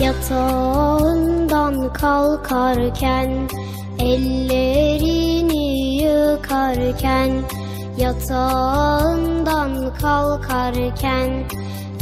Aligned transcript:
Yatağından 0.00 1.92
kalkarken 1.92 3.48
Ellerini 3.98 5.96
yıkarken 6.02 7.30
Yatağından 7.98 9.94
kalkarken 10.00 11.30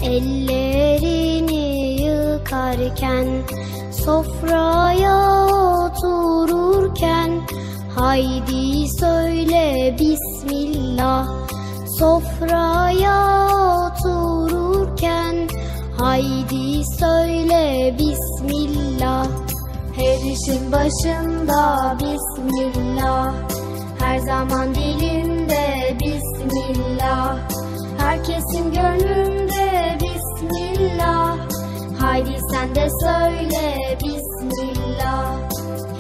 Ellerini 0.02 2.02
yıkarken 2.02 3.26
Sofraya 4.04 5.46
otururken 5.46 7.30
Haydi 7.96 8.88
söyle 9.00 9.96
Bismillah. 9.98 11.28
Sofraya 11.98 13.46
otururken 13.86 15.48
Haydi 15.98 16.41
söyle 17.02 17.94
Bismillah. 17.98 19.26
Her 19.96 20.16
işin 20.32 20.72
başında 20.72 21.96
Bismillah. 22.00 23.34
Her 24.00 24.18
zaman 24.18 24.74
dilinde 24.74 25.96
Bismillah. 26.00 27.38
Herkesin 27.98 28.72
gönlünde 28.72 29.98
Bismillah. 30.00 31.36
Haydi 32.00 32.36
sen 32.52 32.74
de 32.74 32.88
söyle 33.04 33.98
Bismillah. 34.04 35.34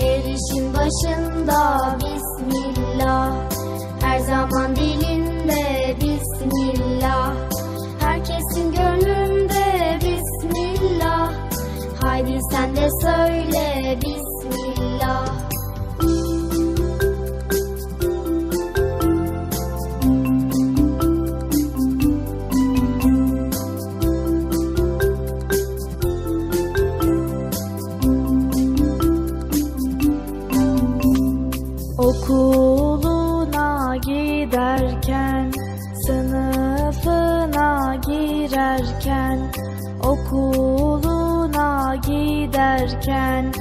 Her 0.00 0.18
işin 0.18 0.74
başında 0.74 1.78
Bismillah. 1.98 3.32
Her 4.00 4.18
zaman 4.18 4.76
dilinde 4.76 4.91
giderken, 43.02 43.52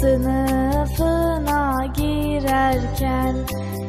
sınıfına 0.00 1.86
girerken, 1.96 3.36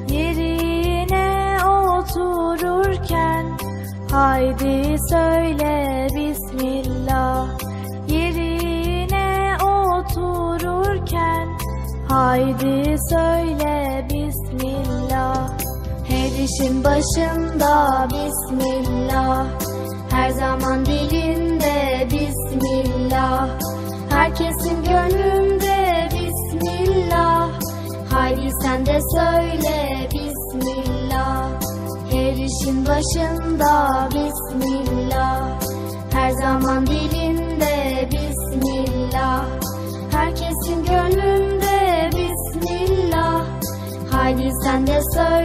yerine 0.10 1.58
otururken, 1.66 3.46
haydi 4.12 4.96
söyle 5.10 6.08
Bismillah. 6.16 7.48
Yerine 8.08 9.58
otururken, 9.64 11.48
Haydi 12.10 12.96
söyle 13.10 14.08
Bismillah. 14.10 15.50
Her 16.08 16.44
işin 16.44 16.84
başında 16.84 18.08
Bismillah. 18.10 19.46
Her 20.12 20.30
zaman 20.30 20.86
dilinde 20.86 22.08
Bismillah 22.12 23.57
Herkesin 24.68 24.84
gönlünde 24.84 26.10
Bismillah. 26.12 27.50
Haydi 28.11 28.50
sen 28.61 28.86
de 28.86 29.00
söyle 29.16 30.10
Bismillah. 30.14 31.50
Her 32.11 32.33
işin 32.33 32.86
başında 32.86 34.10
Bismillah. 34.10 35.60
Her 36.14 36.32
zaman 36.32 36.88
dilinde 36.88 38.10
Bismillah. 38.11 39.45
Herkesin 40.11 40.86
gönlünde 40.86 42.10
Bismillah. 42.14 43.45
Haydi 44.11 44.49
sen 44.64 44.88
de 44.88 44.99
söyle 45.14 45.36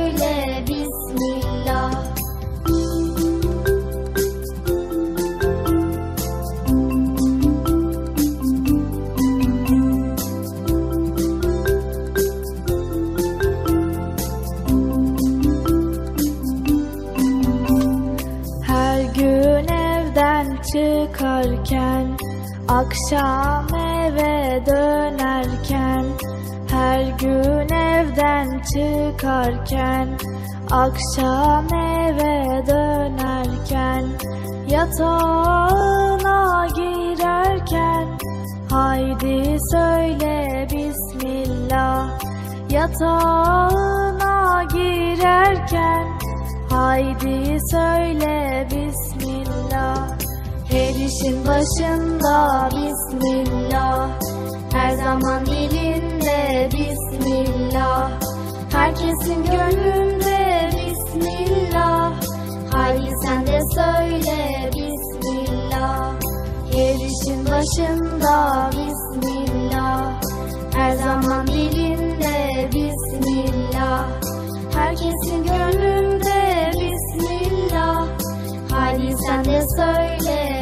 Akşam 22.86 23.66
eve 23.74 24.66
dönerken 24.66 26.04
Her 26.70 27.02
gün 27.18 27.74
evden 27.74 28.62
çıkarken 28.62 30.08
Akşam 30.70 31.74
eve 31.74 32.66
dönerken 32.66 34.04
Yatağına 34.68 35.66
girerken 36.76 38.08
Haydi 38.70 39.58
söyle 39.72 40.66
Bismillah. 40.70 42.08
Yatağına 42.70 44.62
girerken 44.64 46.06
Haydi 46.70 47.58
söyle 47.70 48.66
Bismillah 48.70 49.11
Her 50.72 50.94
işin 50.94 51.46
başında 51.46 52.68
Bismillah. 52.70 54.08
Her 54.72 54.90
zaman 54.96 55.46
dilinde 55.46 56.68
Bismillah. 56.72 58.10
Herkesin 58.72 59.44
gönlünde 59.44 60.70
Bismillah. 60.72 62.12
Haydi 62.72 63.10
sen 63.24 63.46
de 63.46 63.60
söyle 63.74 64.70
Bismillah. 64.76 66.12
Her 66.72 66.94
işin 66.94 67.46
başında 67.46 68.70
Bismillah. 68.70 70.22
Her 70.74 70.96
zaman 70.96 71.46
dilinde 71.46 72.68
Bismillah. 72.72 74.08
Herkesin 74.74 75.44
gönlünde 75.44 76.70
Bismillah. 76.72 78.06
Haydi 78.70 79.14
sen 79.26 79.44
de 79.44 79.62
söyle 79.76 80.61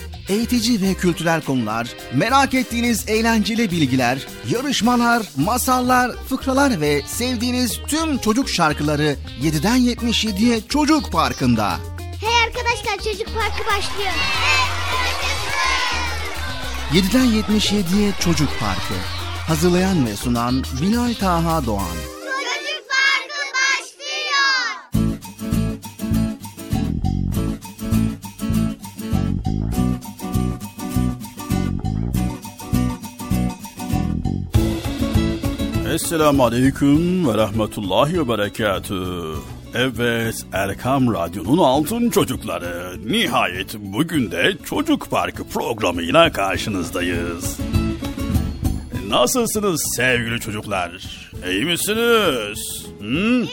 Eğitici 0.29 0.81
ve 0.81 0.93
kültürel 0.93 1.41
konular, 1.41 1.87
merak 2.13 2.53
ettiğiniz 2.53 3.09
eğlenceli 3.09 3.71
bilgiler, 3.71 4.27
yarışmalar, 4.49 5.23
masallar, 5.37 6.11
fıkralar 6.29 6.81
ve 6.81 7.01
sevdiğiniz 7.07 7.79
tüm 7.87 8.17
çocuk 8.17 8.49
şarkıları 8.49 9.15
7'den 9.41 9.77
77'ye 9.77 10.61
Çocuk 10.67 11.11
Parkı'nda. 11.11 11.77
Hey 12.21 12.43
arkadaşlar 12.47 13.11
çocuk 13.11 13.27
parkı 13.27 13.67
başlıyor. 13.67 14.11
7'den 16.93 17.25
77'ye 17.25 18.11
Çocuk 18.19 18.49
Parkı. 18.59 18.93
Hazırlayan 19.47 20.05
ve 20.05 20.15
sunan 20.15 20.63
Bilal 20.81 21.13
Taha 21.13 21.65
Doğan. 21.65 22.20
Esselamu 35.93 36.43
Aleyküm 36.45 37.27
ve 37.27 37.37
Rahmetullahi 37.37 38.19
ve 38.19 38.27
Berekatüh. 38.27 39.37
Evet, 39.75 40.35
Erkam 40.53 41.13
Radyo'nun 41.13 41.57
altın 41.57 42.09
çocukları. 42.09 42.95
Nihayet 43.05 43.75
bugün 43.79 44.31
de 44.31 44.53
Çocuk 44.65 45.09
Parkı 45.09 45.43
programıyla 45.43 46.31
karşınızdayız. 46.31 47.59
Nasılsınız 49.07 49.83
sevgili 49.95 50.39
çocuklar? 50.39 50.91
İyi 51.49 51.65
misiniz? 51.65 52.80
Hı? 53.01 53.45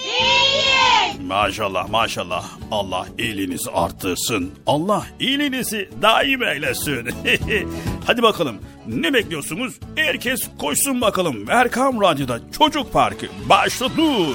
Maşallah 1.27 1.89
maşallah. 1.89 2.45
Allah 2.71 3.07
iyiliğinizi 3.19 3.71
arttırsın. 3.71 4.51
Allah 4.67 5.07
iyiliğinizi 5.21 5.91
daim 6.03 6.43
eylesin. 6.43 7.09
Hadi 8.07 8.23
bakalım 8.23 8.57
ne 8.87 9.15
bekliyorsunuz? 9.15 9.75
Herkes 9.97 10.41
koşsun 10.59 11.01
bakalım. 11.01 11.51
Erkam 11.51 12.01
Radyo'da 12.01 12.41
Çocuk 12.59 12.93
Parkı 12.93 13.27
başladı. 13.49 14.03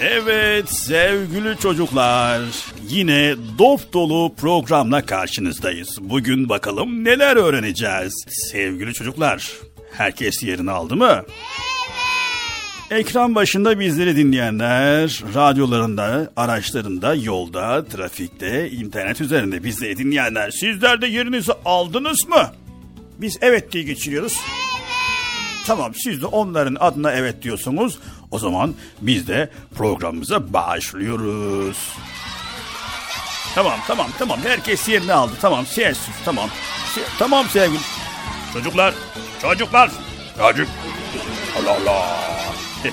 Evet 0.00 0.68
sevgili 0.68 1.56
çocuklar 1.58 2.42
yine 2.88 3.34
dop 3.58 3.92
dolu 3.92 4.34
programla 4.34 5.06
karşınızdayız. 5.06 5.98
Bugün 6.00 6.48
bakalım 6.48 7.04
neler 7.04 7.36
öğreneceğiz. 7.36 8.24
Sevgili 8.28 8.94
çocuklar 8.94 9.52
herkes 9.92 10.42
yerini 10.42 10.70
aldı 10.70 10.96
mı? 10.96 11.24
Ekran 12.90 13.34
başında 13.34 13.80
bizleri 13.80 14.16
dinleyenler, 14.16 15.22
radyolarında, 15.34 16.32
araçlarında, 16.36 17.14
yolda, 17.14 17.84
trafikte, 17.84 18.70
internet 18.70 19.20
üzerinde 19.20 19.64
bizleri 19.64 19.98
dinleyenler 19.98 20.50
sizler 20.50 21.00
de 21.00 21.06
yerinizi 21.06 21.52
aldınız 21.64 22.28
mı? 22.28 22.52
Biz 23.18 23.38
evet 23.40 23.72
diye 23.72 23.84
geçiriyoruz. 23.84 24.40
Tamam 25.68 25.94
siz 25.94 26.22
de 26.22 26.26
onların 26.26 26.76
adına 26.80 27.12
evet 27.12 27.42
diyorsunuz. 27.42 27.98
O 28.30 28.38
zaman 28.38 28.74
biz 29.00 29.28
de 29.28 29.50
programımıza 29.74 30.52
başlıyoruz. 30.52 31.92
Tamam 33.54 33.78
tamam 33.86 34.06
tamam 34.18 34.38
herkes 34.44 34.88
yerini 34.88 35.12
aldı. 35.12 35.32
Tamam 35.40 35.66
sessiz 35.66 36.14
tamam. 36.24 36.48
Se- 36.94 37.18
tamam 37.18 37.46
sevgili. 37.48 37.80
Çocuklar 38.52 38.94
çocuklar 39.42 39.90
çocuk. 40.38 40.68
Allah 41.58 41.70
Allah. 41.70 42.18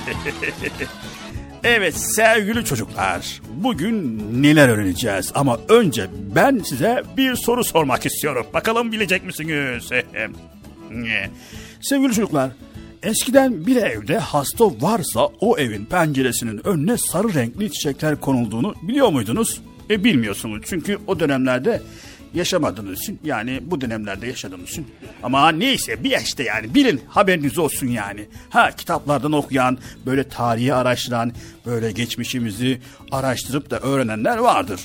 evet 1.63 1.97
sevgili 1.97 2.65
çocuklar 2.65 3.41
bugün 3.49 4.19
neler 4.43 4.69
öğreneceğiz 4.69 5.31
ama 5.35 5.59
önce 5.69 6.07
ben 6.35 6.57
size 6.57 7.03
bir 7.17 7.35
soru 7.35 7.63
sormak 7.63 8.05
istiyorum. 8.05 8.45
Bakalım 8.53 8.91
bilecek 8.91 9.23
misiniz? 9.25 9.89
sevgili 11.85 12.13
çocuklar 12.13 12.51
eskiden 13.03 13.65
bir 13.65 13.75
evde 13.75 14.17
hasta 14.17 14.65
varsa 14.65 15.25
o 15.39 15.57
evin 15.57 15.85
penceresinin 15.85 16.67
önüne 16.67 16.97
sarı 16.97 17.33
renkli 17.33 17.71
çiçekler 17.71 18.21
konulduğunu 18.21 18.75
biliyor 18.81 19.09
muydunuz? 19.09 19.61
E 19.89 20.03
bilmiyorsunuz 20.03 20.61
çünkü 20.65 20.97
o 21.07 21.19
dönemlerde 21.19 21.81
yaşamadığınız 22.33 22.99
için 22.99 23.19
yani 23.23 23.59
bu 23.61 23.81
dönemlerde 23.81 24.27
yaşadığınız 24.27 24.69
için 24.69 24.87
ama 25.23 25.51
neyse 25.51 26.03
bir 26.03 26.17
işte 26.21 26.43
yani 26.43 26.73
bilin 26.73 27.01
haberiniz 27.07 27.57
olsun 27.57 27.87
yani. 27.87 28.25
Ha 28.49 28.71
kitaplardan 28.71 29.31
okuyan 29.31 29.77
böyle 30.05 30.29
tarihi 30.29 30.73
araştıran 30.73 31.31
böyle 31.65 31.91
geçmişimizi 31.91 32.81
araştırıp 33.11 33.71
da 33.71 33.79
öğrenenler 33.79 34.37
vardır. 34.37 34.81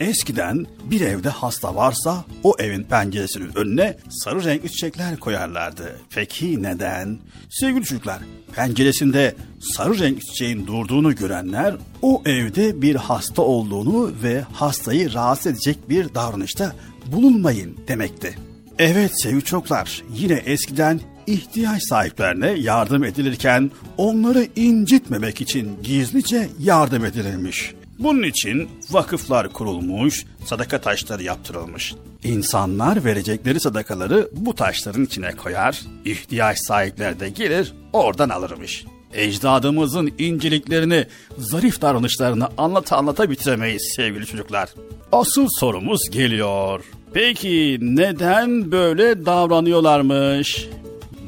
Eskiden 0.00 0.66
bir 0.84 1.00
evde 1.00 1.28
hasta 1.28 1.74
varsa 1.74 2.24
o 2.42 2.54
evin 2.58 2.82
penceresinin 2.82 3.56
önüne 3.56 3.96
sarı 4.10 4.44
renkli 4.44 4.72
çiçekler 4.72 5.16
koyarlardı. 5.16 5.96
Peki 6.10 6.62
neden? 6.62 7.18
Sevgili 7.50 7.84
çocuklar, 7.84 8.18
penceresinde 8.54 9.34
sarı 9.60 9.98
renkli 9.98 10.20
çiçeğin 10.20 10.66
durduğunu 10.66 11.14
görenler 11.14 11.74
o 12.02 12.22
evde 12.26 12.82
bir 12.82 12.94
hasta 12.94 13.42
olduğunu 13.42 14.12
ve 14.22 14.40
hastayı 14.52 15.14
rahatsız 15.14 15.52
edecek 15.52 15.78
bir 15.88 16.14
davranışta 16.14 16.72
bulunmayın 17.06 17.76
demekti. 17.88 18.34
Evet 18.78 19.22
sevgili 19.22 19.44
çocuklar, 19.44 20.02
yine 20.14 20.34
eskiden 20.34 21.00
ihtiyaç 21.26 21.82
sahiplerine 21.82 22.50
yardım 22.50 23.04
edilirken 23.04 23.70
onları 23.96 24.46
incitmemek 24.56 25.40
için 25.40 25.82
gizlice 25.82 26.48
yardım 26.58 27.04
edilirmiş. 27.04 27.74
Bunun 27.98 28.22
için 28.22 28.68
vakıflar 28.90 29.48
kurulmuş, 29.52 30.24
sadaka 30.44 30.80
taşları 30.80 31.22
yaptırılmış. 31.22 31.94
İnsanlar 32.24 33.04
verecekleri 33.04 33.60
sadakaları 33.60 34.28
bu 34.32 34.54
taşların 34.54 35.04
içine 35.04 35.32
koyar, 35.32 35.80
ihtiyaç 36.04 36.58
sahipler 36.58 37.20
de 37.20 37.28
gelir 37.28 37.72
oradan 37.92 38.28
alırmış. 38.28 38.84
Ecdadımızın 39.14 40.12
inceliklerini, 40.18 41.06
zarif 41.38 41.80
davranışlarını 41.80 42.48
anlata 42.58 42.96
anlata 42.96 43.30
bitiremeyiz 43.30 43.92
sevgili 43.96 44.26
çocuklar. 44.26 44.68
Asıl 45.12 45.48
sorumuz 45.60 46.10
geliyor. 46.10 46.84
Peki 47.14 47.78
neden 47.80 48.72
böyle 48.72 49.26
davranıyorlarmış? 49.26 50.68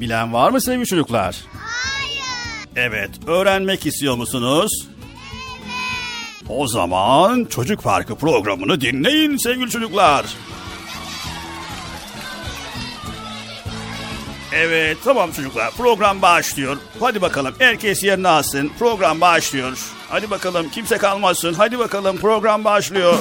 Bilen 0.00 0.32
var 0.32 0.50
mı 0.50 0.60
sevgili 0.60 0.86
çocuklar? 0.86 1.36
Hayır. 1.52 2.88
Evet, 2.88 3.10
öğrenmek 3.26 3.86
istiyor 3.86 4.16
musunuz? 4.16 4.88
O 6.48 6.66
zaman 6.66 7.44
Çocuk 7.44 7.82
Parkı 7.82 8.14
programını 8.14 8.80
dinleyin 8.80 9.36
sevgili 9.36 9.70
çocuklar. 9.70 10.26
Evet 14.52 14.96
tamam 15.04 15.32
çocuklar 15.32 15.70
program 15.70 16.22
başlıyor. 16.22 16.76
Hadi 17.00 17.22
bakalım 17.22 17.54
herkes 17.58 18.02
yerine 18.04 18.28
alsın. 18.28 18.70
Program 18.78 19.20
başlıyor. 19.20 19.78
Hadi 20.08 20.30
bakalım 20.30 20.68
kimse 20.68 20.98
kalmasın. 20.98 21.54
Hadi 21.54 21.78
bakalım 21.78 22.16
program 22.16 22.64
başlıyor. 22.64 23.14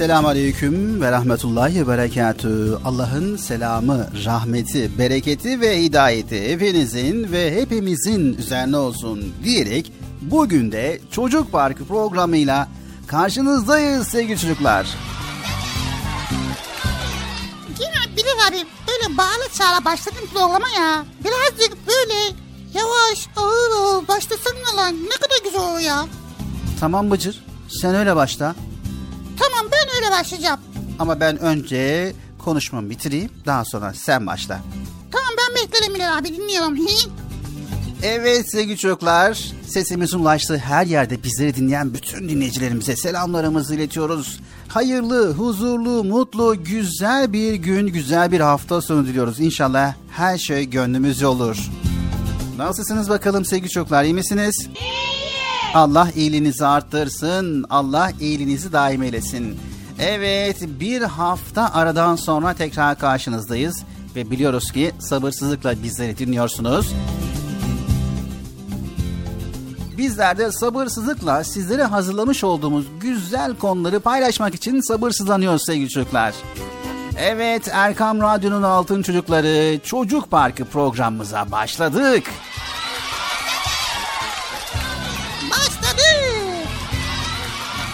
Esselamu 0.00 0.28
Aleyküm 0.28 1.00
ve 1.00 1.12
Rahmetullahi 1.12 1.80
ve 1.80 1.88
Berekatü. 1.88 2.78
Allah'ın 2.84 3.36
selamı, 3.36 4.06
rahmeti, 4.24 4.98
bereketi 4.98 5.60
ve 5.60 5.82
hidayeti 5.82 6.52
hepinizin 6.52 7.32
ve 7.32 7.60
hepimizin 7.60 8.34
üzerine 8.34 8.76
olsun 8.76 9.34
diyerek 9.44 9.92
bugün 10.20 10.72
de 10.72 11.00
Çocuk 11.10 11.52
Parkı 11.52 11.84
programıyla 11.84 12.68
karşınızdayız 13.06 14.08
sevgili 14.08 14.38
çocuklar. 14.38 14.86
Yine 17.68 18.16
Bilal 18.16 18.48
abi 18.48 18.56
öyle 18.56 19.18
bağlı 19.18 19.48
çağla 19.58 19.84
başladın 19.84 20.26
programa 20.32 20.68
ya. 20.68 21.04
Birazcık 21.24 21.76
böyle 21.88 22.18
yavaş 22.74 23.28
ağır 23.36 23.70
ağır 23.80 24.08
başlasana 24.08 24.76
lan 24.76 24.94
ne 25.04 25.16
kadar 25.16 25.44
güzel 25.44 25.60
olur 25.60 25.80
ya. 25.80 26.06
Tamam 26.80 27.10
Bıcır 27.10 27.44
sen 27.68 27.94
öyle 27.94 28.16
başla. 28.16 28.54
Başlayacağım. 30.10 30.60
Ama 30.98 31.20
ben 31.20 31.38
önce 31.38 32.12
konuşmamı 32.38 32.90
bitireyim 32.90 33.30
daha 33.46 33.64
sonra 33.64 33.92
sen 33.94 34.26
başla. 34.26 34.60
Tamam 35.12 35.30
ben 35.38 35.62
beklerim 35.62 35.94
Bilal 35.94 36.18
abi 36.18 36.28
dinliyorum. 36.28 36.78
Evet 38.02 38.50
sevgili 38.50 38.78
çocuklar, 38.78 39.52
sesimizin 39.68 40.18
ulaştığı 40.18 40.58
her 40.58 40.86
yerde 40.86 41.22
bizleri 41.22 41.54
dinleyen 41.56 41.94
bütün 41.94 42.28
dinleyicilerimize 42.28 42.96
selamlarımızı 42.96 43.74
iletiyoruz. 43.74 44.40
Hayırlı, 44.68 45.32
huzurlu, 45.32 46.04
mutlu, 46.04 46.64
güzel 46.64 47.32
bir 47.32 47.54
gün, 47.54 47.86
güzel 47.86 48.32
bir 48.32 48.40
hafta 48.40 48.80
sonu 48.80 49.06
diliyoruz. 49.06 49.40
İnşallah 49.40 49.94
her 50.10 50.38
şey 50.38 50.70
gönlümüzce 50.70 51.26
olur. 51.26 51.70
Nasılsınız 52.56 53.08
bakalım 53.10 53.44
sevgili 53.44 53.70
çocuklar, 53.70 54.04
iyi 54.04 54.14
misiniz? 54.14 54.68
Allah 55.74 56.08
iyiliğinizi 56.16 56.66
arttırsın, 56.66 57.64
Allah 57.70 58.12
iyiliğinizi 58.20 58.72
daim 58.72 59.02
eylesin. 59.02 59.58
Evet, 60.02 60.56
bir 60.80 61.02
hafta 61.02 61.74
aradan 61.74 62.16
sonra 62.16 62.54
tekrar 62.54 62.98
karşınızdayız 62.98 63.82
ve 64.16 64.30
biliyoruz 64.30 64.72
ki 64.72 64.92
sabırsızlıkla 64.98 65.82
bizleri 65.82 66.18
dinliyorsunuz. 66.18 66.92
Bizler 69.98 70.38
de 70.38 70.52
sabırsızlıkla 70.52 71.44
sizlere 71.44 71.84
hazırlamış 71.84 72.44
olduğumuz 72.44 72.86
güzel 73.00 73.56
konuları 73.56 74.00
paylaşmak 74.00 74.54
için 74.54 74.80
sabırsızlanıyoruz 74.80 75.64
sevgili 75.66 75.88
çocuklar. 75.88 76.34
Evet 77.18 77.68
Erkam 77.72 78.20
Radyo'nun 78.20 78.62
Altın 78.62 79.02
Çocukları 79.02 79.78
Çocuk 79.84 80.30
Parkı 80.30 80.64
programımıza 80.64 81.50
başladık. 81.50 82.24
Başladı. 85.50 86.02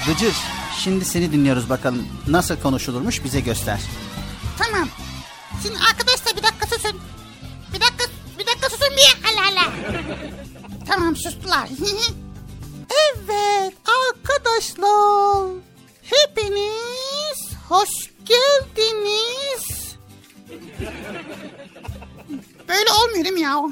Gıcır 0.06 0.55
şimdi 0.86 1.04
seni 1.04 1.32
dinliyoruz 1.32 1.68
bakalım 1.70 2.08
nasıl 2.26 2.56
konuşulurmuş 2.56 3.24
bize 3.24 3.40
göster. 3.40 3.80
Tamam. 4.58 4.88
Şimdi 5.62 5.78
arkadaşlar 5.90 6.36
bir 6.36 6.42
dakika 6.42 6.66
susun. 6.66 7.00
Bir 7.74 7.80
dakika, 7.80 8.04
bir 8.38 8.46
dakika 8.46 8.70
susun 8.70 8.88
bir. 8.90 9.28
Allah 9.28 9.48
Allah. 9.52 9.72
tamam 10.88 11.16
sustular. 11.16 11.68
evet 12.90 13.74
arkadaşlar. 13.86 15.50
Hepiniz 16.02 17.52
hoş 17.68 17.90
geldiniz. 18.24 19.96
Böyle 22.68 22.90
olmuyor 22.90 23.24
değil 23.24 23.34
mi 23.34 23.40
ya? 23.40 23.62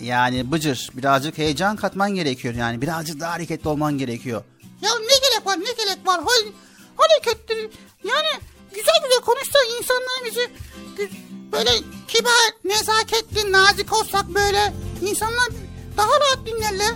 Yani 0.00 0.52
Bıcır 0.52 0.90
birazcık 0.94 1.38
heyecan 1.38 1.76
katman 1.76 2.14
gerekiyor 2.14 2.54
yani 2.54 2.82
birazcık 2.82 3.20
daha 3.20 3.32
hareketli 3.32 3.68
olman 3.68 3.98
gerekiyor. 3.98 4.42
Ya 4.82 4.90
ne 5.00 5.28
gerek 5.28 5.46
var 5.46 5.58
ne 5.60 5.84
gerek 5.84 6.06
var? 6.06 6.20
Hal, 6.20 6.52
hareketli. 6.96 7.70
Yani 8.04 8.28
güzel 8.74 8.94
güzel 9.02 9.20
konuşsa 9.20 9.58
insanlar 9.78 10.24
bizi 10.24 10.50
böyle 11.52 11.70
kibar, 12.08 12.50
nezaketli, 12.64 13.52
nazik 13.52 13.92
olsak 13.92 14.28
böyle 14.28 14.72
insanlar 15.02 15.48
daha 15.96 16.08
rahat 16.20 16.46
dinlerler. 16.46 16.94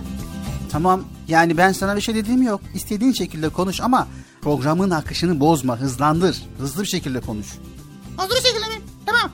Tamam 0.71 1.03
yani 1.27 1.57
ben 1.57 1.71
sana 1.71 1.95
bir 1.95 2.01
şey 2.01 2.15
dediğim 2.15 2.41
yok. 2.41 2.61
İstediğin 2.75 3.13
şekilde 3.13 3.49
konuş 3.49 3.81
ama 3.81 4.07
programın 4.41 4.89
akışını 4.89 5.39
bozma 5.39 5.77
hızlandır. 5.79 6.37
Hızlı 6.59 6.83
bir 6.83 6.87
şekilde 6.87 7.21
konuş. 7.21 7.47
Hazır 8.17 8.35
bir 8.35 8.41
şekilde 8.49 8.67
mi? 8.67 8.81
Tamam. 9.05 9.31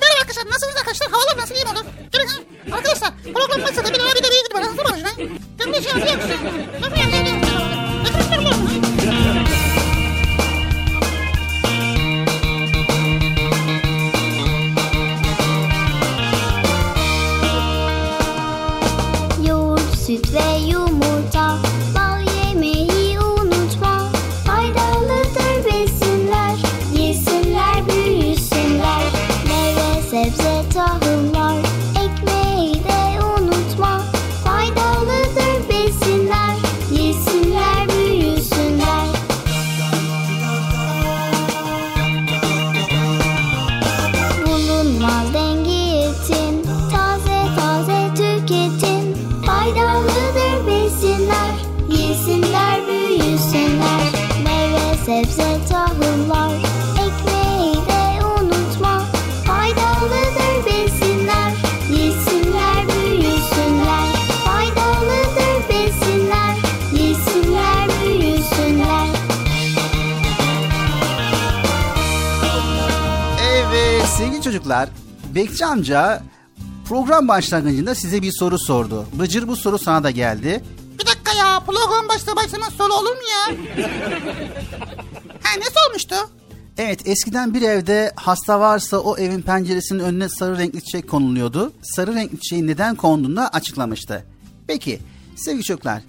Merhaba 0.00 0.20
arkadaşlar 0.20 0.46
nasılsınız 0.46 0.76
arkadaşlar? 0.76 1.10
Havalar 1.10 1.36
nasıl 1.38 1.54
iyi 1.54 1.64
mi 1.64 1.70
olur? 1.70 1.84
Arkadaşlar 2.76 3.12
program 3.34 3.60
nasıl? 3.60 3.76
Bir 3.94 4.00
ara 4.00 4.14
bir 4.14 4.22
de 4.22 4.28
bir 4.50 4.58
arasında 4.58 4.84
başlayın. 4.84 5.38
Gelin 5.58 5.72
bir 5.72 5.82
şey 5.82 5.92
yapıyor 5.98 6.14
musun? 6.16 6.30
Yapıyor 6.82 7.06
musun? 7.06 7.16
Yapıyor 7.16 7.52
musun? 7.52 7.71
Sit 20.12 20.24
there, 20.24 20.58
you 20.58 20.88
move 20.88 21.30
talk. 21.30 21.71
Çocuklar 74.72 74.88
Bekçi 75.34 75.66
amca 75.66 76.22
program 76.88 77.28
başlangıcında 77.28 77.94
size 77.94 78.22
bir 78.22 78.32
soru 78.32 78.58
sordu. 78.58 79.06
Bıcır 79.12 79.48
bu 79.48 79.56
soru 79.56 79.78
sana 79.78 80.04
da 80.04 80.10
geldi. 80.10 80.64
Bir 80.98 81.06
dakika 81.06 81.32
ya 81.32 81.60
program 81.60 82.08
başta 82.08 82.36
başlamaz 82.36 82.72
soru 82.78 82.92
olur 82.92 83.16
mu 83.16 83.22
ya? 83.30 83.56
ha 85.42 85.50
ne 85.58 85.64
sormuştu? 85.64 86.14
Evet 86.78 87.08
eskiden 87.08 87.54
bir 87.54 87.62
evde 87.62 88.12
hasta 88.16 88.60
varsa 88.60 88.98
o 88.98 89.16
evin 89.16 89.42
penceresinin 89.42 89.98
önüne 89.98 90.28
sarı 90.28 90.58
renkli 90.58 90.84
çiçek 90.84 91.08
konuluyordu. 91.08 91.72
Sarı 91.82 92.14
renkli 92.14 92.40
çiçeğin 92.40 92.66
neden 92.66 92.94
konduğunu 92.94 93.36
da 93.36 93.48
açıklamıştı. 93.48 94.24
Peki 94.66 95.00
sevgili 95.36 95.64
çocuklar 95.64 96.02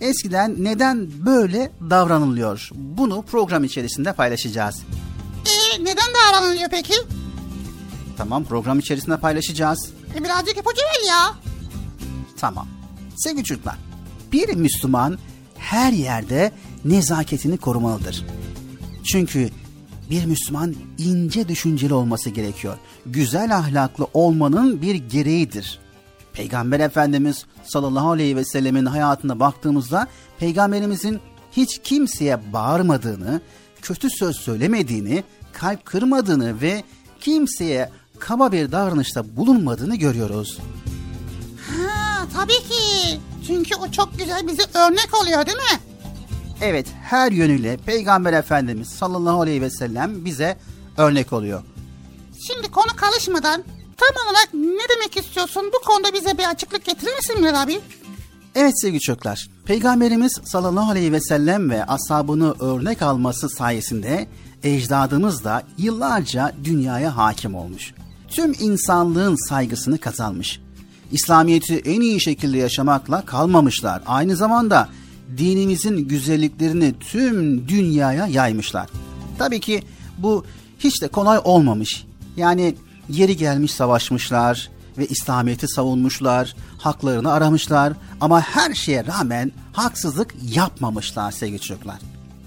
eskiden 0.00 0.56
neden 0.58 1.08
böyle 1.26 1.72
davranılıyor? 1.90 2.70
Bunu 2.74 3.22
program 3.22 3.64
içerisinde 3.64 4.12
paylaşacağız. 4.12 4.82
Ee, 5.46 5.84
neden 5.84 6.06
davranılıyor 6.14 6.68
peki? 6.70 6.94
Tamam 8.20 8.44
program 8.44 8.78
içerisinde 8.78 9.16
paylaşacağız. 9.16 9.92
E, 10.14 10.24
birazcık 10.24 10.58
ipucu 10.58 10.80
ver 10.80 11.08
ya. 11.08 11.34
Tamam. 12.36 12.68
Sevgili 13.16 13.44
çocuklar, 13.44 13.76
bir 14.32 14.54
Müslüman 14.54 15.18
her 15.58 15.92
yerde 15.92 16.52
nezaketini 16.84 17.56
korumalıdır. 17.56 18.26
Çünkü 19.04 19.50
bir 20.10 20.24
Müslüman 20.24 20.74
ince 20.98 21.48
düşünceli 21.48 21.94
olması 21.94 22.30
gerekiyor. 22.30 22.78
Güzel 23.06 23.56
ahlaklı 23.56 24.06
olmanın 24.14 24.82
bir 24.82 24.94
gereğidir. 24.94 25.78
Peygamber 26.32 26.80
Efendimiz 26.80 27.46
sallallahu 27.64 28.10
aleyhi 28.10 28.36
ve 28.36 28.44
sellemin 28.44 28.86
hayatına 28.86 29.40
baktığımızda 29.40 30.06
peygamberimizin 30.38 31.20
hiç 31.52 31.80
kimseye 31.84 32.52
bağırmadığını, 32.52 33.40
kötü 33.82 34.10
söz 34.10 34.36
söylemediğini, 34.36 35.24
kalp 35.52 35.84
kırmadığını 35.84 36.60
ve 36.60 36.84
kimseye 37.20 37.90
kaba 38.20 38.52
bir 38.52 38.72
davranışta 38.72 39.36
bulunmadığını 39.36 39.96
görüyoruz. 39.96 40.58
Ha 41.66 42.26
tabii 42.34 42.52
ki. 42.68 43.20
Çünkü 43.46 43.74
o 43.76 43.90
çok 43.90 44.18
güzel 44.18 44.48
bize 44.48 44.62
örnek 44.62 45.08
oluyor 45.22 45.46
değil 45.46 45.56
mi? 45.56 45.80
Evet 46.60 46.86
her 47.02 47.32
yönüyle 47.32 47.76
Peygamber 47.76 48.32
Efendimiz 48.32 48.88
sallallahu 48.88 49.40
aleyhi 49.40 49.62
ve 49.62 49.70
sellem 49.70 50.24
bize 50.24 50.56
örnek 50.96 51.32
oluyor. 51.32 51.62
Şimdi 52.46 52.70
konu 52.70 52.96
karışmadan 52.96 53.64
tam 53.96 54.26
olarak 54.26 54.48
ne 54.54 54.94
demek 54.96 55.16
istiyorsun? 55.16 55.70
Bu 55.74 55.86
konuda 55.86 56.12
bize 56.14 56.38
bir 56.38 56.50
açıklık 56.50 56.84
getirir 56.84 57.16
misin 57.16 57.40
Münir 57.40 57.54
abi? 57.62 57.80
Evet 58.54 58.80
sevgili 58.80 59.00
çocuklar, 59.00 59.48
Peygamberimiz 59.64 60.40
sallallahu 60.44 60.90
aleyhi 60.90 61.12
ve 61.12 61.20
sellem 61.20 61.70
ve 61.70 61.84
ashabını 61.84 62.54
örnek 62.60 63.02
alması 63.02 63.48
sayesinde 63.48 64.26
ecdadımız 64.62 65.44
da 65.44 65.62
yıllarca 65.78 66.52
dünyaya 66.64 67.16
hakim 67.16 67.54
olmuş. 67.54 67.92
Tüm 68.30 68.52
insanlığın 68.60 69.48
saygısını 69.48 69.98
kazanmış. 69.98 70.60
İslamiyet'i 71.12 71.76
en 71.76 72.00
iyi 72.00 72.20
şekilde 72.20 72.58
yaşamakla 72.58 73.24
kalmamışlar. 73.24 74.02
Aynı 74.06 74.36
zamanda 74.36 74.88
dinimizin 75.38 76.08
güzelliklerini 76.08 76.94
tüm 77.00 77.68
dünyaya 77.68 78.26
yaymışlar. 78.26 78.88
Tabii 79.38 79.60
ki 79.60 79.82
bu 80.18 80.44
hiç 80.78 81.02
de 81.02 81.08
kolay 81.08 81.40
olmamış. 81.44 82.06
Yani 82.36 82.74
yeri 83.08 83.36
gelmiş 83.36 83.72
savaşmışlar 83.72 84.70
ve 84.98 85.06
İslamiyet'i 85.06 85.68
savunmuşlar, 85.68 86.54
haklarını 86.78 87.32
aramışlar 87.32 87.92
ama 88.20 88.40
her 88.40 88.74
şeye 88.74 89.06
rağmen 89.06 89.52
haksızlık 89.72 90.34
yapmamışlar 90.54 91.32
sevgili 91.32 91.60
çocuklar. 91.60 91.98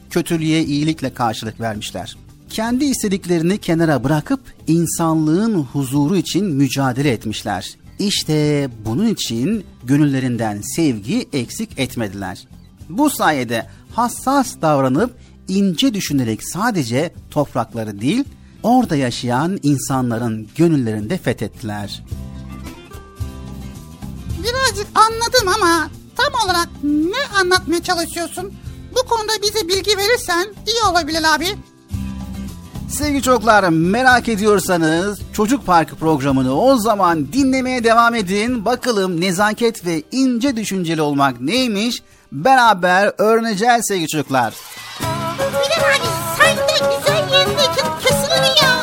Kötülüğe 0.09 0.63
iyilikle 0.63 1.13
karşılık 1.13 1.59
vermişler. 1.59 2.15
Kendi 2.53 2.85
istediklerini 2.85 3.57
kenara 3.57 4.03
bırakıp 4.03 4.39
insanlığın 4.67 5.55
huzuru 5.55 6.15
için 6.17 6.45
mücadele 6.45 7.09
etmişler. 7.09 7.75
İşte 7.99 8.69
bunun 8.85 9.07
için 9.07 9.65
gönüllerinden 9.83 10.61
sevgi 10.75 11.29
eksik 11.33 11.79
etmediler. 11.79 12.47
Bu 12.89 13.09
sayede 13.09 13.67
hassas 13.95 14.61
davranıp 14.61 15.15
ince 15.47 15.93
düşünerek 15.93 16.43
sadece 16.43 17.13
toprakları 17.31 18.01
değil, 18.01 18.23
orada 18.63 18.95
yaşayan 18.95 19.59
insanların 19.63 20.47
gönüllerinde 20.55 21.17
fethettiler. 21.17 22.03
Birazcık 24.43 24.87
anladım 24.95 25.47
ama 25.55 25.89
tam 26.15 26.45
olarak 26.45 26.69
ne 26.83 27.39
anlatmaya 27.39 27.83
çalışıyorsun? 27.83 28.53
Bu 28.91 29.09
konuda 29.09 29.31
bize 29.41 29.67
bilgi 29.67 29.97
verirsen 29.97 30.47
iyi 30.67 30.91
olabilir 30.91 31.23
abi. 31.35 31.47
Sevgili 32.93 33.21
çocuklar 33.21 33.69
merak 33.69 34.29
ediyorsanız 34.29 35.19
Çocuk 35.33 35.65
Parkı 35.65 35.95
programını 35.95 36.61
o 36.61 36.77
zaman 36.77 37.33
dinlemeye 37.33 37.83
devam 37.83 38.15
edin. 38.15 38.65
Bakalım 38.65 39.21
nezaket 39.21 39.85
ve 39.85 40.03
ince 40.11 40.55
düşünceli 40.55 41.01
olmak 41.01 41.41
neymiş 41.41 42.03
beraber 42.31 43.11
öğreneceğiz 43.17 43.87
sevgili 43.87 44.07
çocuklar. 44.07 44.53
Bilal 44.99 45.89
abi 45.89 46.07
sen 46.37 46.57
de 46.57 46.95
güzel 46.97 47.33
yerindeyken 47.33 47.99
kesilir 48.03 48.63
ya. 48.63 48.73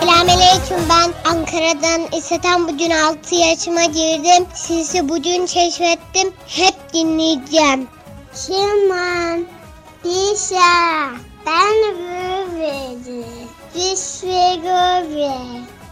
Selamünaleyküm 0.00 0.78
ben 0.88 1.30
Ankara'dan 1.30 2.18
İsteten 2.18 2.68
bugün 2.68 2.90
6 2.90 3.34
yaşıma 3.34 3.84
girdim. 3.84 4.46
Sizi 4.54 5.08
bugün 5.08 5.46
keşfettim. 5.46 6.32
Hep 6.46 6.73
dinleyeceğim. 6.94 7.88
Şiman, 8.46 9.46
Dişa, 10.04 11.10
ben 11.46 11.74
Rüveli, 11.94 13.24
Dişve 13.74 14.56
Göve. 14.56 15.34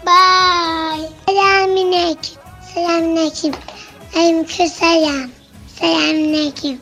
Bye. 0.07 1.09
Selamünaleyküm. 1.29 2.35
Selamünaleyküm. 2.75 3.53
Aleyküm 4.17 4.67
selam. 4.69 5.31
Selamünaleyküm. 5.79 6.81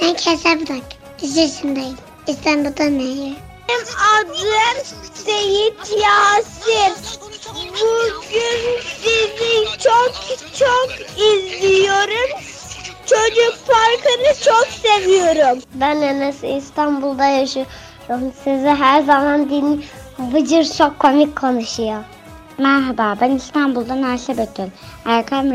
Ben 0.00 0.14
Kasablık. 0.14 0.84
3 1.22 1.36
yaşındayım. 1.36 1.96
İstanbul'da 2.26 2.84
neyim? 2.84 3.36
Benim 3.68 3.86
adım 4.14 4.84
Seyit 5.24 6.02
Yasin. 6.02 6.94
Bugün 7.54 8.80
sizi 9.02 9.78
çok 9.78 10.12
çok 10.58 10.90
izliyorum. 11.16 12.55
Çocuk 13.06 13.66
parkını 13.66 14.34
çok 14.44 14.66
seviyorum. 14.66 15.62
Ben 15.74 16.02
Enes 16.02 16.36
İstanbul'da 16.44 17.24
yaşıyorum. 17.24 18.32
Sizi 18.44 18.68
her 18.68 19.02
zaman 19.02 19.50
din 19.50 19.84
Bıcır 20.18 20.64
çok 20.78 20.98
komik 20.98 21.36
konuşuyor. 21.36 22.04
Merhaba 22.58 23.16
ben 23.20 23.30
İstanbul'dan 23.30 24.02
Ayşe 24.02 24.38
Betül. 24.38 24.70
Erkam, 25.04 25.52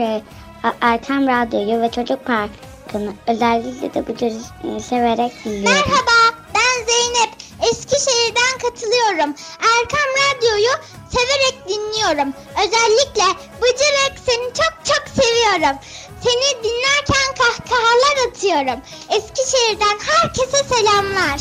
Erkam 0.82 1.28
Radyo'yu 1.28 1.82
ve 1.82 1.92
Çocuk 1.92 2.26
Parkı'nı 2.26 3.14
özellikle 3.28 3.94
de 3.94 4.08
Bıcır'ı 4.08 4.82
severek 4.82 5.46
dinliyorum. 5.46 5.72
Merhaba 5.72 6.38
ben 6.56 6.86
Zeynep. 6.86 7.30
Eskişehir'den 7.72 8.70
katılıyorum. 8.70 9.36
Erkam 9.60 10.10
Radyo'yu 10.22 10.72
severek 11.10 11.68
dinliyorum. 11.68 12.34
Özellikle 12.52 13.24
Bıcırık 13.62 14.20
seni 14.26 14.54
çok 14.54 14.74
çok 14.86 15.24
seviyorum. 15.24 15.78
Seni 16.24 16.64
dinlerken 16.64 17.36
kahkahalar 17.38 18.28
atıyorum. 18.30 18.82
Eskişehir'den 19.10 19.98
herkese 20.08 20.64
selamlar. 20.64 21.40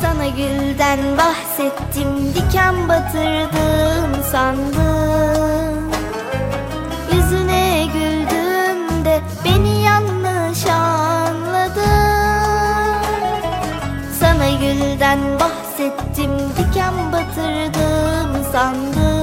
Sana 0.00 0.26
gülden 0.26 0.98
bahsettim 1.18 2.34
diken 2.34 2.88
batırdım 2.88 4.24
sandım 4.32 5.90
Yüzüne 7.12 7.86
güldüm 7.92 9.04
de 9.04 9.20
beni 9.44 9.82
yanlış 9.82 10.66
anladın 10.66 11.82
Sana 14.20 14.48
gülden 14.48 15.18
bahsettim 15.40 16.30
diken 16.58 16.94
batırdım 17.12 18.52
sandım 18.52 19.13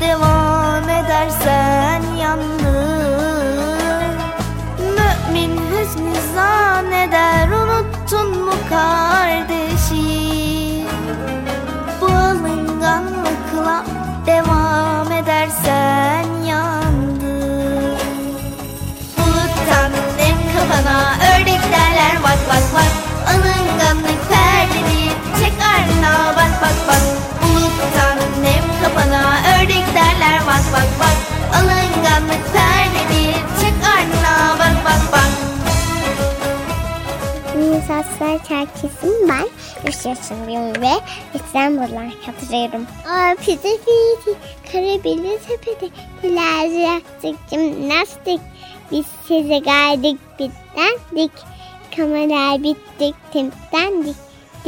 devam 0.00 0.88
edersen 0.88 2.02
yandın 2.20 4.14
Mümin 4.78 5.58
hüsnü 5.70 6.12
zanneder 6.34 7.48
unuttun 7.48 8.44
mu 8.44 8.52
kardeşi? 8.68 10.84
Bu 12.00 12.06
alınganlıkla 12.06 13.84
devam 14.26 15.12
edersen 15.12 16.24
yandın 16.46 17.98
Buluttan 19.18 19.92
nem 20.18 20.36
kafana 20.54 21.12
ördek 21.34 21.60
derler 21.72 22.16
bak 22.22 22.38
bak 22.48 22.62
bak. 22.74 22.92
Alınganlık 23.28 24.28
perdeni 24.28 25.08
çek 25.38 25.52
ardına 25.74 26.36
bak 26.36 26.62
bak 26.62 26.76
bak. 26.88 27.02
Buluttan 27.42 28.18
nem 28.42 28.67
kafana 28.82 29.22
ördek 29.56 29.86
derler 29.94 30.40
bak 30.46 30.64
bak 30.72 30.88
bak 31.00 31.16
Alınganlık 31.54 32.52
perdeni 32.52 33.32
çek 33.60 33.74
ardına 33.94 34.58
bak 34.58 34.84
bak 34.84 35.12
bak 35.12 35.28
Nisaslar 37.56 38.38
Çerkesim 38.48 39.28
ben. 39.28 39.48
3 39.86 40.06
yaşındayım 40.06 40.82
ve 40.82 40.92
İstanbul'dan 41.34 42.12
katılıyorum. 42.26 42.86
Aa, 43.08 43.34
pide 43.40 43.76
pide, 43.78 44.34
karabili 44.72 45.38
tepede, 45.48 45.90
plajı 46.22 46.74
yaptık, 46.74 47.36
jimnastik. 47.50 48.40
Biz 48.92 49.06
size 49.28 49.58
geldik 49.58 50.20
bitlendik. 50.38 51.32
Kameralar 51.96 52.62
bittik, 52.62 53.14
templendik. 53.32 54.16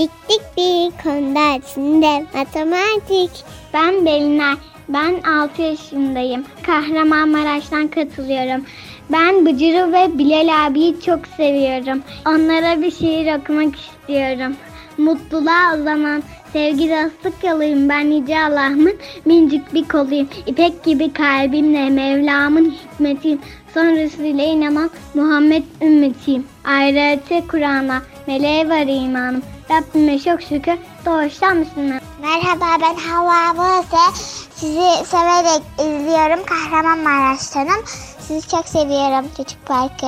Diktik 0.00 0.40
bir 0.56 1.02
konuda 1.02 1.56
içinde 1.56 2.26
matematik. 2.34 3.30
Ben 3.74 4.06
Belinay. 4.06 4.54
Ben 4.88 5.22
6 5.22 5.62
yaşındayım. 5.62 6.44
Kahramanmaraş'tan 6.66 7.88
katılıyorum. 7.88 8.64
Ben 9.12 9.46
Bıcır'ı 9.46 9.92
ve 9.92 10.18
Bilal 10.18 10.66
abiyi 10.66 11.00
çok 11.00 11.26
seviyorum. 11.26 12.02
Onlara 12.26 12.82
bir 12.82 12.90
şiir 12.90 13.38
okumak 13.38 13.74
istiyorum. 13.76 14.56
Mutluluğa 14.98 15.74
o 15.74 15.82
zaman 15.82 16.22
sevgi 16.52 16.90
dostluk 16.90 17.44
yoluyum 17.44 17.88
ben 17.88 18.00
Yüce 18.00 18.38
Allah'ımın 18.38 18.94
mincik 19.24 19.74
bir 19.74 19.88
koluyum. 19.88 20.28
İpek 20.46 20.84
gibi 20.84 21.12
kalbimle 21.12 21.90
Mevlam'ın 21.90 22.70
hikmetiyim. 22.70 23.40
Sonrasıyla 23.74 24.44
inanan 24.44 24.90
Muhammed 25.14 25.62
ümmetiyim. 25.82 26.46
Ayrıca 26.64 27.46
Kur'an'a 27.48 28.02
meleğe 28.26 28.68
var 28.68 29.04
imanım. 29.04 29.42
Rabbime 29.70 30.18
çok 30.18 30.42
şükür 30.42 30.78
doğuştan 31.06 31.56
Müslüman. 31.56 32.00
Merhaba 32.22 32.66
ben 32.82 32.94
Hava 32.94 33.56
Bose. 33.56 34.20
Sizi 34.54 35.06
severek 35.06 35.62
izliyorum. 35.78 36.44
Kahramanmaraş'tanım. 36.46 37.84
Sizi 38.20 38.48
çok 38.48 38.68
seviyorum 38.68 39.30
Çocuk 39.36 39.66
Parkı. 39.66 40.06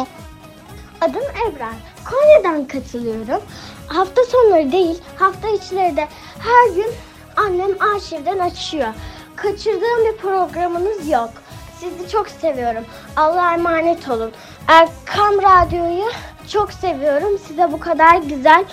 Adım 1.01 1.23
Ebrar. 1.23 1.75
Konya'dan 2.05 2.65
katılıyorum. 2.67 3.43
hafta 3.87 4.25
sonları 4.25 4.73
değil 4.73 5.03
hafta 5.17 5.49
içleri 5.49 5.97
de 5.97 6.09
her 6.39 6.75
gün 6.77 6.91
annem 7.37 7.71
arşivden 7.95 8.39
açıyor. 8.39 8.89
Kaçırdığım 9.37 10.05
bir 10.13 10.17
programınız 10.17 11.09
yok. 11.09 11.31
Sizi 11.81 12.09
çok 12.13 12.29
seviyorum. 12.29 12.85
Allah'a 13.17 13.55
emanet 13.55 14.09
olun. 14.09 14.33
Erkam 14.69 15.35
Radyo'yu 15.43 16.11
çok 16.49 16.73
seviyorum. 16.73 17.39
Size 17.49 17.73
bu 17.73 17.81
kadar 17.81 18.17
güzel 18.17 18.65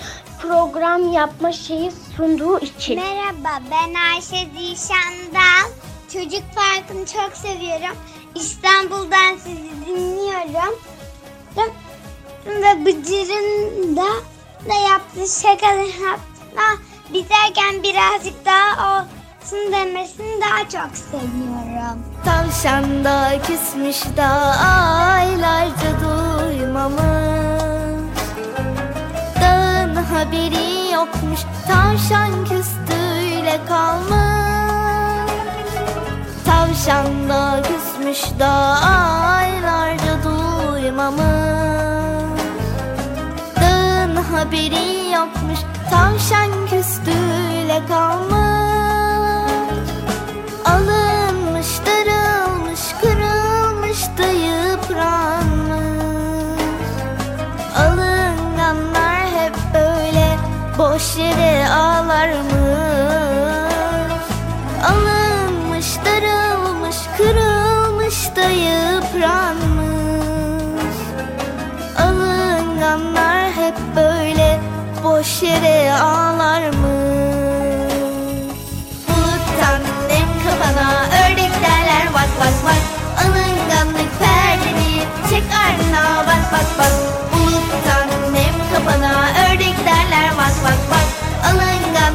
program 0.42 1.12
yapma 1.12 1.52
şeyi 1.52 1.92
sunduğu 2.16 2.58
için. 2.60 2.96
Merhaba 3.00 3.62
ben 3.70 3.94
Ayşe 4.12 4.48
Zişan'dan. 4.58 5.70
Çocuk 6.12 6.42
Parkı'nı 6.56 7.06
çok 7.06 7.36
seviyorum. 7.36 7.96
İstanbul'dan 8.34 9.36
sizi 9.36 9.86
dinliyorum. 9.86 10.78
Ve- 11.56 12.84
Bıcır'ın 12.86 13.96
da, 13.96 14.06
da 14.68 14.74
yaptığı 14.90 15.40
şakalarla 15.42 16.18
biterken 17.12 17.82
birazcık 17.82 18.44
daha 18.46 19.06
olsun 19.40 19.72
demesini 19.72 20.40
daha 20.40 20.62
çok 20.68 20.96
seviyorum. 20.96 21.98
Tavşan 22.24 23.04
da 23.04 23.32
küsmüş 23.46 24.16
da 24.16 24.28
aylarca 25.16 25.90
duymamış 26.02 27.00
Dağın 29.40 29.94
haberi 29.94 30.92
yokmuş 30.94 31.40
tavşan 31.68 32.44
küstüyle 32.44 33.58
kalmış. 33.68 35.32
Tavşan 36.46 37.28
da 37.28 37.62
küsmüş 37.62 38.38
da 38.38 38.50
aylarca 39.38 40.24
duymamış 40.24 41.22
Dağın 43.60 44.16
haberi 44.16 45.10
yokmuş 45.12 45.58
tavşan 45.90 46.50
küstüyle 46.70 47.80
kalmış 47.88 48.29
boş 60.80 61.16
yere 61.16 61.68
ağlarmış. 61.68 62.50
Alınmış, 64.84 65.86
darılmış, 66.04 66.96
kırılmış 67.16 68.36
da 68.36 68.42
yıpranmış. 68.42 69.90
Alınganlar 71.98 73.52
hep 73.52 73.74
böyle 73.96 74.60
boş 75.04 75.42
yere 75.42 75.92
ağlarmış. 75.94 76.80
Buluttan 79.08 79.80
nem 80.08 80.28
kafana 80.44 80.88
ördek 81.02 81.52
derler 81.62 82.06
bak 82.14 82.30
bak 82.40 82.56
bak. 82.64 82.82
Alınganlık 83.24 84.10
perdeni 84.18 85.02
çek 85.30 85.44
ardına 85.66 86.26
bak 86.26 86.52
bak 86.52 86.68
bak. 86.78 86.92
Buluttan 87.32 88.08
nem 88.34 88.54
kafana 88.74 89.12
ördek 89.30 89.49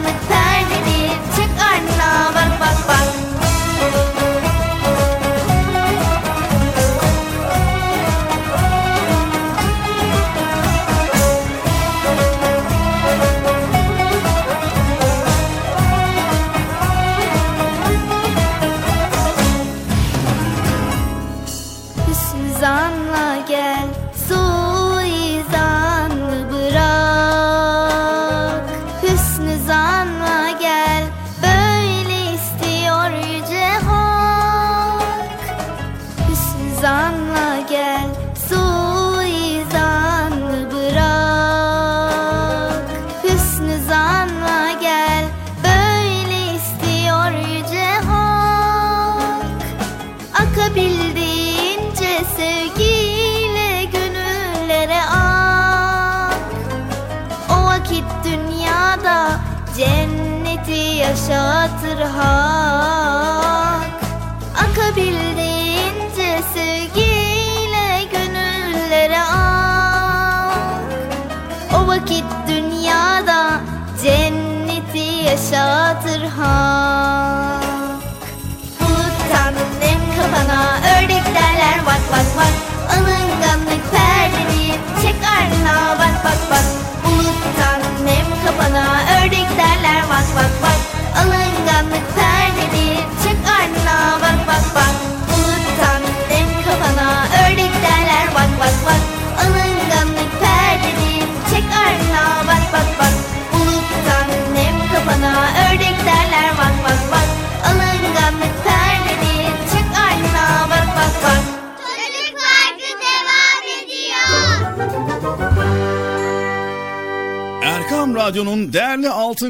Alınganlık 0.06 0.28
perdeni 0.28 0.45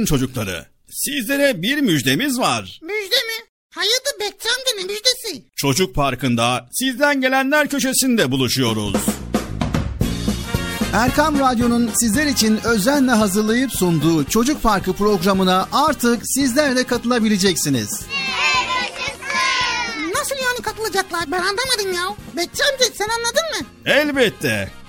çocukları. 0.05 0.65
Sizlere 0.89 1.61
bir 1.61 1.77
müjdemiz 1.77 2.39
var. 2.39 2.79
Müjde 2.83 3.15
mi? 3.15 3.45
Bekçi 4.19 4.49
amca 4.49 4.71
ne 4.77 4.83
müjdesi? 4.83 5.45
Çocuk 5.55 5.95
Parkı'nda 5.95 6.67
sizden 6.71 7.21
gelenler 7.21 7.69
köşesinde 7.69 8.31
buluşuyoruz. 8.31 8.95
Erkam 10.93 11.39
Radyo'nun 11.39 11.91
sizler 11.93 12.25
için 12.25 12.59
özenle 12.63 13.11
hazırlayıp 13.11 13.71
sunduğu 13.71 14.23
Çocuk 14.25 14.63
Parkı 14.63 14.93
programına 14.93 15.67
artık 15.71 16.21
sizler 16.23 16.75
de 16.75 16.83
katılabileceksiniz. 16.83 18.01
Nasıl 20.15 20.35
yani 20.35 20.61
katılacaklar 20.61 21.31
ben 21.31 21.39
anlamadım 21.39 21.93
ya. 21.95 22.15
Bekçi 22.37 22.63
amca 22.63 22.85
sen 22.93 23.07
anladın 23.09 23.43
mı? 23.59 23.67
Elbette. 23.85 24.71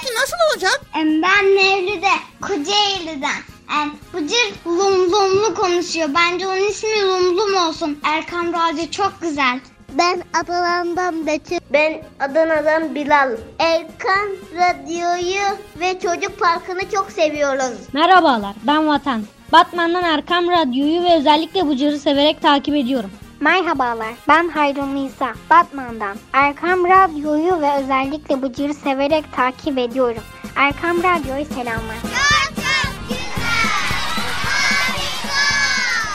Peki 0.00 0.14
nasıl 0.14 0.36
olacak? 0.52 0.80
Em, 0.94 1.22
Ben 1.22 1.44
Mevlüt'e 1.54 2.08
Kocaeli'den. 2.40 3.40
Em, 3.80 3.92
Bıcır 4.14 4.54
lum 4.66 5.12
lumlu 5.12 5.54
konuşuyor. 5.54 6.08
Bence 6.14 6.46
onun 6.46 6.68
ismi 6.68 7.02
Lumlum 7.02 7.68
olsun. 7.68 7.98
Erkam 8.04 8.52
Radyo 8.52 8.90
çok 8.90 9.12
güzel. 9.20 9.60
Ben 9.92 10.22
Adana'dan 10.42 11.26
Betül. 11.26 11.58
Ben 11.72 12.02
Adana'dan 12.20 12.94
Bilal. 12.94 13.30
Erkan 13.58 14.28
Radyo'yu 14.56 15.42
ve 15.80 15.98
Çocuk 16.00 16.40
Parkı'nı 16.40 16.90
çok 16.94 17.10
seviyoruz. 17.12 17.78
Merhabalar 17.92 18.54
ben 18.62 18.88
Vatan. 18.88 19.22
Batman'dan 19.52 20.04
Erkam 20.04 20.50
Radyo'yu 20.50 21.02
ve 21.02 21.14
özellikle 21.16 21.68
Bıcır'ı 21.68 21.98
severek 21.98 22.42
takip 22.42 22.74
ediyorum. 22.74 23.10
Merhabalar, 23.40 24.14
ben 24.28 24.48
Hayrun 24.48 24.94
Nisa, 24.94 25.34
Batman'dan. 25.50 26.16
Erkam 26.32 26.84
Radyo'yu 26.84 27.60
ve 27.60 27.82
özellikle 27.84 28.42
Bıcır'ı 28.42 28.74
severek 28.74 29.24
takip 29.36 29.78
ediyorum. 29.78 30.22
Erkam 30.56 30.98
Radyo'yu 30.98 31.44
selamlar. 31.44 31.96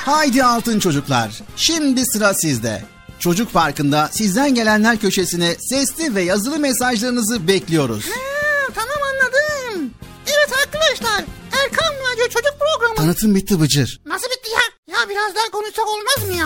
Haydi 0.05 0.43
altın 0.43 0.79
çocuklar. 0.79 1.41
Şimdi 1.55 2.05
sıra 2.05 2.33
sizde. 2.33 2.83
Çocuk 3.19 3.53
Parkı'nda 3.53 4.09
sizden 4.11 4.55
gelenler 4.55 4.97
köşesine 4.97 5.55
sesli 5.59 6.15
ve 6.15 6.21
yazılı 6.21 6.59
mesajlarınızı 6.59 7.47
bekliyoruz. 7.47 8.05
Ha, 8.05 8.71
tamam 8.75 8.97
anladım. 9.11 9.91
Evet 10.25 10.49
arkadaşlar 10.65 11.23
Erkan 11.63 11.93
Radyo 11.93 12.23
Çocuk 12.29 12.53
Programı. 12.59 12.95
Tanıtım 12.95 13.35
bitti 13.35 13.59
Bıcır. 13.61 14.01
Nasıl 14.05 14.27
bitti 14.27 14.49
ya? 14.51 14.95
Ya 14.99 15.09
biraz 15.09 15.35
daha 15.35 15.49
konuşsak 15.51 15.85
olmaz 15.87 16.29
mı 16.29 16.33
ya? 16.37 16.45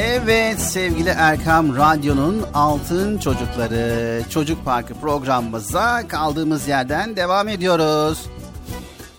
Evet 0.00 0.60
sevgili 0.60 1.08
Erkam 1.08 1.76
Radyo'nun 1.76 2.46
Altın 2.54 3.18
Çocukları 3.18 4.22
Çocuk 4.30 4.64
Parkı 4.64 4.94
programımıza 4.94 6.08
kaldığımız 6.08 6.68
yerden 6.68 7.16
devam 7.16 7.48
ediyoruz. 7.48 8.26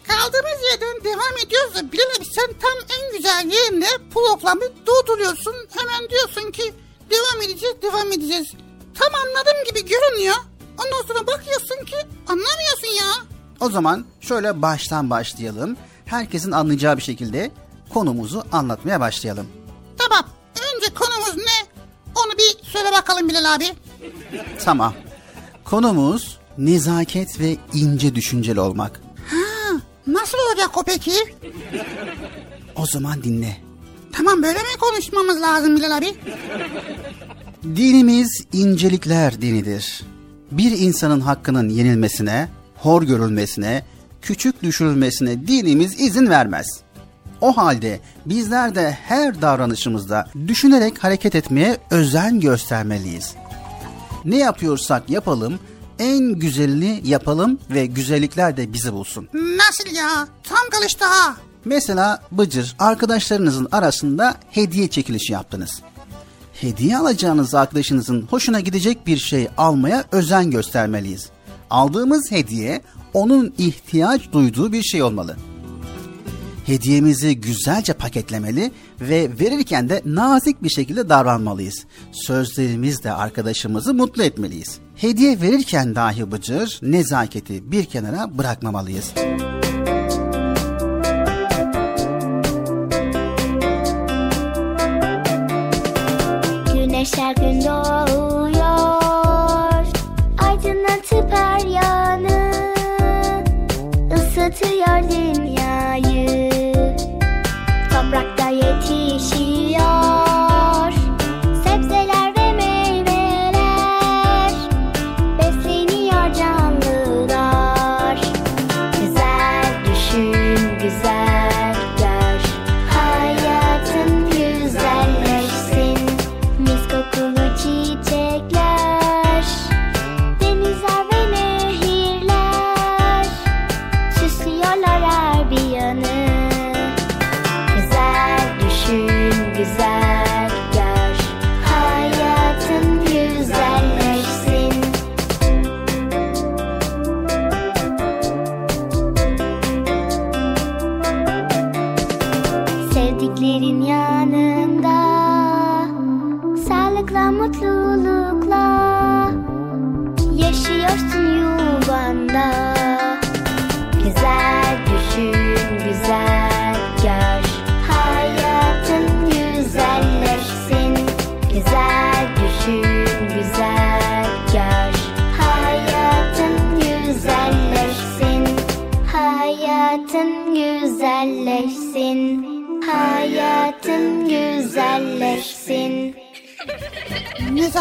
Kaldığımız 0.07 0.59
yerden 0.71 1.03
devam 1.03 1.37
ediyoruz 1.45 1.75
da 1.75 1.91
Bilal 1.91 2.03
abi 2.17 2.25
sen 2.25 2.47
tam 2.61 2.97
en 2.99 3.17
güzel 3.17 3.51
yerinde 3.51 3.85
programı 4.13 4.61
durduruyorsun. 4.85 5.55
Hemen 5.77 6.09
diyorsun 6.09 6.51
ki 6.51 6.73
devam 7.09 7.41
edeceğiz 7.41 7.75
devam 7.81 8.11
edeceğiz. 8.11 8.53
Tam 8.99 9.15
anladığım 9.15 9.63
gibi 9.69 9.89
görünüyor. 9.89 10.35
Ondan 10.77 11.07
sonra 11.07 11.27
bakıyorsun 11.27 11.85
ki 11.85 11.97
anlamıyorsun 12.27 12.97
ya. 12.99 13.13
O 13.59 13.69
zaman 13.69 14.05
şöyle 14.21 14.61
baştan 14.61 15.09
başlayalım. 15.09 15.77
Herkesin 16.05 16.51
anlayacağı 16.51 16.97
bir 16.97 17.01
şekilde 17.01 17.51
konumuzu 17.93 18.43
anlatmaya 18.51 18.99
başlayalım. 18.99 19.58
Önce 20.79 20.93
konumuz 20.93 21.37
ne? 21.37 21.81
Onu 22.15 22.33
bir 22.37 22.69
söyle 22.69 22.91
bakalım 22.91 23.29
Bilal 23.29 23.55
abi. 23.55 23.65
Tamam. 24.63 24.93
Konumuz 25.63 26.37
nezaket 26.57 27.39
ve 27.39 27.57
ince 27.73 28.15
düşünceli 28.15 28.59
olmak. 28.59 29.01
Ha, 29.29 29.75
nasıl 30.07 30.37
olacak 30.49 30.77
o 30.77 30.83
peki? 30.83 31.11
O 32.75 32.85
zaman 32.85 33.23
dinle. 33.23 33.57
Tamam 34.11 34.43
böyle 34.43 34.59
mi 34.59 34.77
konuşmamız 34.79 35.41
lazım 35.41 35.75
Bilal 35.75 35.97
abi? 35.97 36.15
Dinimiz 37.63 38.45
incelikler 38.53 39.41
dinidir. 39.41 40.03
Bir 40.51 40.71
insanın 40.71 41.21
hakkının 41.21 41.69
yenilmesine, 41.69 42.49
hor 42.75 43.03
görülmesine, 43.03 43.85
küçük 44.21 44.63
düşürülmesine 44.63 45.47
dinimiz 45.47 46.01
izin 46.01 46.29
vermez. 46.29 46.67
O 47.41 47.57
halde 47.57 47.99
bizler 48.25 48.75
de 48.75 48.91
her 48.91 49.41
davranışımızda 49.41 50.27
düşünerek 50.47 51.03
hareket 51.03 51.35
etmeye 51.35 51.77
özen 51.91 52.39
göstermeliyiz. 52.39 53.35
Ne 54.25 54.37
yapıyorsak 54.37 55.09
yapalım, 55.09 55.59
en 55.99 56.19
güzelini 56.19 57.01
yapalım 57.03 57.59
ve 57.69 57.85
güzellikler 57.85 58.57
de 58.57 58.73
bizi 58.73 58.93
bulsun. 58.93 59.29
Nasıl 59.33 59.95
ya? 59.95 60.27
Tam 60.43 60.69
kalıştı 60.71 61.05
ha. 61.05 61.35
Mesela 61.65 62.21
Bıcır 62.31 62.75
arkadaşlarınızın 62.79 63.67
arasında 63.71 64.35
hediye 64.51 64.87
çekilişi 64.87 65.33
yaptınız. 65.33 65.81
Hediye 66.53 66.97
alacağınız 66.97 67.55
arkadaşınızın 67.55 68.21
hoşuna 68.21 68.59
gidecek 68.59 69.07
bir 69.07 69.17
şey 69.17 69.47
almaya 69.57 70.03
özen 70.11 70.51
göstermeliyiz. 70.51 71.29
Aldığımız 71.69 72.31
hediye 72.31 72.81
onun 73.13 73.53
ihtiyaç 73.57 74.31
duyduğu 74.31 74.71
bir 74.71 74.83
şey 74.83 75.03
olmalı. 75.03 75.35
Hediyemizi 76.69 77.41
güzelce 77.41 77.93
paketlemeli 77.93 78.71
ve 79.01 79.29
verirken 79.39 79.89
de 79.89 80.01
nazik 80.05 80.63
bir 80.63 80.69
şekilde 80.69 81.09
davranmalıyız. 81.09 81.85
Sözlerimizle 82.11 83.11
arkadaşımızı 83.11 83.93
mutlu 83.93 84.23
etmeliyiz. 84.23 84.79
Hediye 84.95 85.41
verirken 85.41 85.95
dahi 85.95 86.31
bıcır 86.31 86.79
nezaketi 86.81 87.71
bir 87.71 87.85
kenara 87.85 88.37
bırakmamalıyız. 88.37 89.13
Güneş 96.73 97.17
her 97.17 97.35
gün 97.35 97.61
doğuyor 97.61 97.98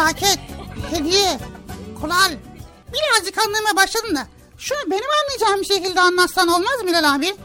Nezaket, 0.09 0.39
hediye, 0.91 1.39
kural. 2.01 2.33
Birazcık 2.93 3.39
anlamaya 3.39 3.77
başladım 3.77 4.17
da. 4.17 4.27
Şunu 4.59 4.79
benim 4.91 5.03
anlayacağım 5.25 5.61
bir 5.61 5.67
şekilde 5.67 6.01
anlatsan 6.01 6.49
olmaz 6.49 6.83
mı 6.83 6.89
Bilal 6.89 7.15
abi? 7.15 7.37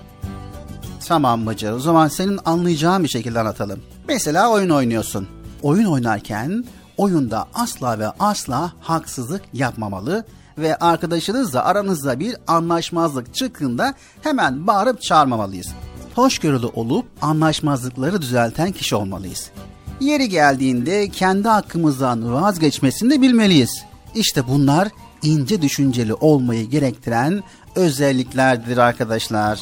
Tamam 1.08 1.46
Bıcır. 1.46 1.72
O 1.72 1.80
zaman 1.80 2.08
senin 2.08 2.40
anlayacağın 2.46 3.04
bir 3.04 3.10
şekilde 3.10 3.40
anlatalım. 3.40 3.84
Mesela 4.08 4.50
oyun 4.50 4.70
oynuyorsun. 4.70 5.28
Oyun 5.62 5.86
oynarken 5.86 6.66
oyunda 6.98 7.48
asla 7.54 8.00
ve 8.00 8.08
asla 8.20 8.72
haksızlık 8.82 9.42
yapmamalı 9.54 10.26
ve 10.58 10.76
arkadaşınızla 10.76 11.66
aranızda 11.66 12.20
bir 12.20 12.36
anlaşmazlık 12.48 13.36
çıktığında 13.36 13.94
hemen 14.22 14.68
bağırıp 14.68 15.02
çağırmamalıyız. 15.02 15.68
Hoşgörülü 16.16 16.66
olup 16.66 17.06
anlaşmazlıkları 17.22 18.22
düzelten 18.22 18.72
kişi 18.72 18.96
olmalıyız. 18.96 19.52
Yeri 20.00 20.30
geldiğinde 20.30 21.10
kendi 21.10 21.48
hakkımızdan 21.48 22.34
vazgeçmesini 22.34 23.10
de 23.10 23.22
bilmeliyiz. 23.22 23.84
İşte 24.16 24.48
bunlar 24.48 24.88
ince 25.24 25.62
düşünceli 25.62 26.14
olmayı 26.14 26.70
gerektiren 26.70 27.44
özelliklerdir 27.76 28.78
arkadaşlar. 28.78 29.60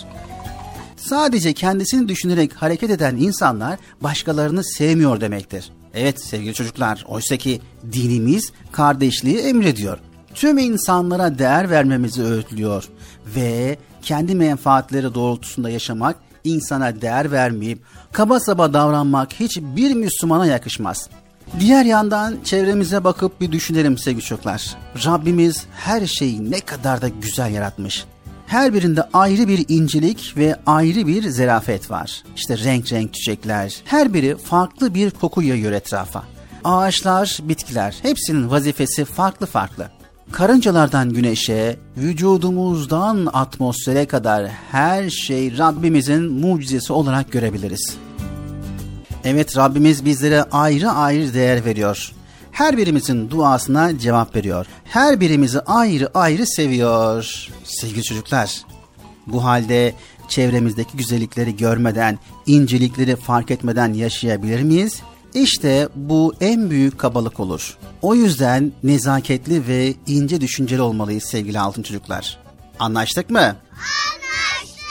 Sadece 0.97 1.53
kendisini 1.53 2.07
düşünerek 2.07 2.53
hareket 2.53 2.89
eden 2.89 3.15
insanlar 3.15 3.79
başkalarını 4.01 4.63
sevmiyor 4.63 5.21
demektir. 5.21 5.71
Evet 5.93 6.21
sevgili 6.21 6.53
çocuklar, 6.53 7.05
oysa 7.07 7.37
ki 7.37 7.61
dinimiz 7.91 8.51
kardeşliği 8.71 9.37
emrediyor. 9.37 9.97
Tüm 10.33 10.57
insanlara 10.57 11.39
değer 11.39 11.69
vermemizi 11.69 12.23
öğütlüyor 12.23 12.89
ve 13.35 13.77
kendi 14.01 14.35
menfaatleri 14.35 15.13
doğrultusunda 15.13 15.69
yaşamak, 15.69 16.15
insana 16.43 17.01
değer 17.01 17.31
vermeyip 17.31 17.79
kaba 18.11 18.39
saba 18.39 18.73
davranmak 18.73 19.33
hiçbir 19.33 19.93
Müslümana 19.93 20.45
yakışmaz. 20.45 21.09
Diğer 21.59 21.85
yandan 21.85 22.37
çevremize 22.43 23.03
bakıp 23.03 23.41
bir 23.41 23.51
düşünelim 23.51 23.97
sevgili 23.97 24.23
çocuklar. 24.23 24.75
Rabbimiz 25.05 25.65
her 25.75 26.05
şeyi 26.07 26.51
ne 26.51 26.59
kadar 26.59 27.01
da 27.01 27.07
güzel 27.07 27.51
yaratmış. 27.53 28.05
Her 28.47 28.73
birinde 28.73 29.03
ayrı 29.13 29.47
bir 29.47 29.65
incelik 29.69 30.33
ve 30.37 30.55
ayrı 30.65 31.07
bir 31.07 31.29
zerafet 31.29 31.91
var. 31.91 32.23
İşte 32.35 32.57
renk 32.57 32.91
renk 32.91 33.13
çiçekler, 33.13 33.81
her 33.85 34.13
biri 34.13 34.37
farklı 34.37 34.93
bir 34.93 35.11
koku 35.11 35.41
yayıyor 35.41 35.71
etrafa. 35.71 36.23
Ağaçlar, 36.63 37.39
bitkiler, 37.43 37.95
hepsinin 38.01 38.49
vazifesi 38.49 39.05
farklı 39.05 39.45
farklı. 39.45 40.00
Karıncalardan 40.31 41.13
güneşe, 41.13 41.77
vücudumuzdan 41.97 43.29
atmosfere 43.33 44.05
kadar 44.05 44.47
her 44.71 45.09
şey 45.09 45.57
Rabbimizin 45.57 46.23
mucizesi 46.31 46.93
olarak 46.93 47.31
görebiliriz. 47.31 47.97
Evet 49.23 49.57
Rabbimiz 49.57 50.05
bizlere 50.05 50.43
ayrı 50.43 50.91
ayrı 50.91 51.33
değer 51.33 51.65
veriyor. 51.65 52.11
Her 52.51 52.77
birimizin 52.77 53.29
duasına 53.29 53.99
cevap 53.99 54.35
veriyor. 54.35 54.65
Her 54.83 55.19
birimizi 55.19 55.59
ayrı 55.59 56.09
ayrı 56.13 56.47
seviyor. 56.47 57.47
Sevgili 57.63 58.03
çocuklar, 58.03 58.61
bu 59.27 59.43
halde 59.43 59.93
çevremizdeki 60.27 60.97
güzellikleri 60.97 61.57
görmeden, 61.57 62.19
incelikleri 62.45 63.15
fark 63.15 63.51
etmeden 63.51 63.93
yaşayabilir 63.93 64.63
miyiz? 64.63 65.01
İşte 65.33 65.87
bu 65.95 66.33
en 66.41 66.69
büyük 66.69 66.99
kabalık 66.99 67.39
olur. 67.39 67.77
O 68.01 68.15
yüzden 68.15 68.71
nezaketli 68.83 69.67
ve 69.67 69.93
ince 70.07 70.41
düşünceli 70.41 70.81
olmalıyız 70.81 71.23
sevgili 71.23 71.59
altın 71.59 71.83
çocuklar. 71.83 72.37
Anlaştık 72.79 73.29
mı? 73.29 73.39
Anlaştık. 73.39 74.85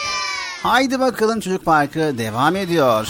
Haydi 0.62 1.00
bakalım 1.00 1.40
çocuk 1.40 1.64
parkı 1.64 2.18
devam 2.18 2.56
ediyor. 2.56 3.06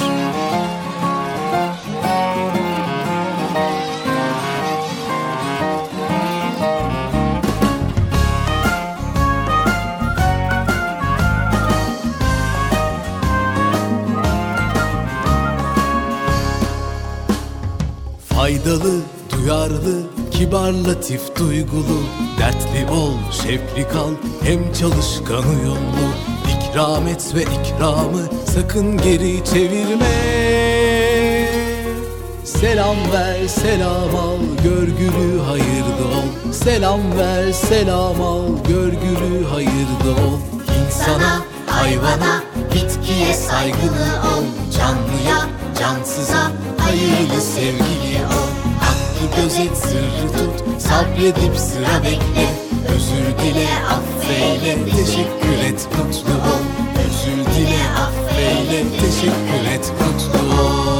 Faydalı, 18.40 19.00
duyarlı, 19.32 20.02
kibar, 20.30 20.72
latif, 20.72 21.36
duygulu. 21.38 22.02
Dertli 22.38 22.92
ol, 22.92 23.12
şefli 23.32 23.88
kal, 23.88 24.10
hem 24.42 24.72
çalışkan 24.72 25.44
uyumlu 25.48 26.06
İkram 26.48 27.08
et 27.08 27.32
ve 27.34 27.42
ikramı 27.42 28.22
sakın 28.54 28.96
geri 28.96 29.44
çevirme. 29.44 30.06
Selam 32.44 32.96
ver, 33.12 33.48
selam 33.48 34.16
al, 34.16 34.38
görgülü 34.64 35.40
hayırlı 35.40 36.04
ol. 36.18 36.52
Selam 36.52 37.00
ver, 37.18 37.52
selam 37.52 38.22
al, 38.22 38.46
görgülü 38.68 39.44
hayırlı 39.44 40.12
ol. 40.26 40.38
İnsana, 40.86 41.44
hayvana, 41.66 42.42
bitkiye 42.74 43.34
saygılı 43.34 44.08
ol 44.30 44.44
Canlıya, 44.76 45.48
cansıza, 45.78 46.52
hayırlı 46.78 47.40
sevgili 47.40 48.24
ol. 48.26 48.50
Hakkı 48.80 49.42
gözet 49.42 49.76
sırrı 49.76 50.32
tut 50.32 50.82
Sabredip 50.82 51.56
sıra 51.56 52.04
bekle. 52.04 52.46
Özür 52.94 53.38
dile 53.38 53.68
affeyle 53.90 54.84
Teşekkür 54.84 55.64
et 55.68 55.88
mutlu 55.98 56.34
ol. 56.34 56.64
Özür 57.06 57.54
dile 57.54 57.82
affeyle 58.04 58.84
Teşekkür 59.00 59.70
et 59.74 59.92
mutlu 60.00 60.62
ol 60.62 60.99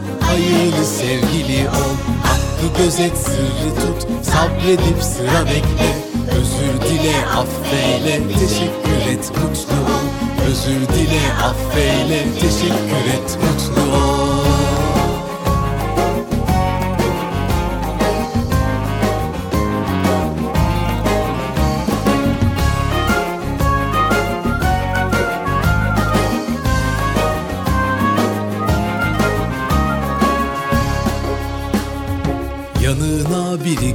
hayırlı 0.31 0.85
sevgili 0.85 1.69
ol. 1.69 1.95
Hakkı 2.23 2.83
gözet 2.83 3.17
sırrı 3.17 3.75
tut. 3.75 4.25
Sabredip 4.25 5.03
sıra 5.03 5.45
bekle. 5.45 5.91
Özür 6.37 6.89
dile 6.89 7.25
affeyle. 7.25 8.21
Teşekkür 8.39 9.11
et 9.11 9.31
mutlu 9.37 9.77
ol. 9.93 10.07
Özür 10.49 10.87
dile 10.95 11.33
affeyle. 11.43 12.23
Teşekkür 12.41 13.05
et 13.15 13.37
mutlu 13.41 13.95
ol 13.95 14.50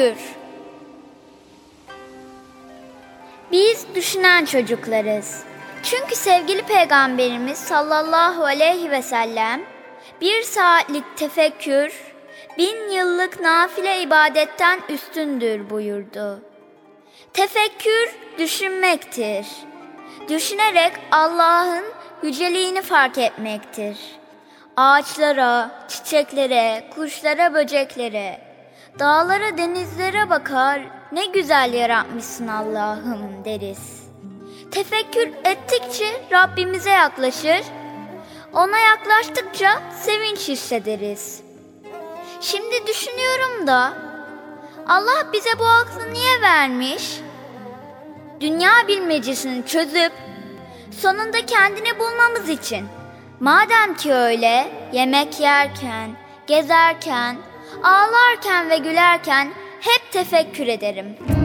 Tefekkür 0.00 0.24
Biz 3.52 3.86
düşünen 3.94 4.44
çocuklarız. 4.44 5.42
Çünkü 5.82 6.16
sevgili 6.16 6.62
peygamberimiz 6.62 7.58
sallallahu 7.58 8.44
aleyhi 8.44 8.90
ve 8.90 9.02
sellem 9.02 9.60
bir 10.20 10.42
saatlik 10.42 11.16
tefekkür, 11.16 11.92
bin 12.58 12.90
yıllık 12.90 13.40
nafile 13.40 14.02
ibadetten 14.02 14.80
üstündür 14.88 15.70
buyurdu. 15.70 16.40
Tefekkür 17.32 18.14
düşünmektir. 18.38 19.46
Düşünerek 20.28 20.92
Allah'ın 21.10 21.84
yüceliğini 22.22 22.82
fark 22.82 23.18
etmektir. 23.18 23.98
Ağaçlara, 24.76 25.70
çiçeklere, 25.88 26.84
kuşlara, 26.94 27.54
böceklere, 27.54 28.49
dağlara, 28.98 29.58
denizlere 29.58 30.30
bakar, 30.30 30.80
ne 31.12 31.26
güzel 31.26 31.72
yaratmışsın 31.72 32.48
Allah'ım 32.48 33.44
deriz. 33.44 34.00
Tefekkür 34.70 35.28
ettikçe 35.44 36.06
Rabbimize 36.32 36.90
yaklaşır, 36.90 37.60
ona 38.52 38.78
yaklaştıkça 38.78 39.82
sevinç 40.00 40.48
hissederiz. 40.48 41.42
Şimdi 42.40 42.86
düşünüyorum 42.86 43.66
da 43.66 43.92
Allah 44.88 45.32
bize 45.32 45.58
bu 45.58 45.64
aklı 45.64 46.12
niye 46.12 46.40
vermiş? 46.42 47.20
Dünya 48.40 48.72
bilmecesini 48.88 49.66
çözüp 49.66 50.12
sonunda 51.00 51.46
kendini 51.46 51.98
bulmamız 51.98 52.48
için. 52.48 52.86
Madem 53.40 53.94
ki 53.94 54.14
öyle 54.14 54.72
yemek 54.92 55.40
yerken, 55.40 56.10
gezerken, 56.46 57.36
ağlarken 57.82 58.70
ve 58.70 58.76
gülerken 58.76 59.48
hep 59.80 60.12
tefekkür 60.12 60.66
ederim. 60.66 61.39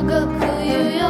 dalga 0.00 0.28
kıyıya 0.40 1.09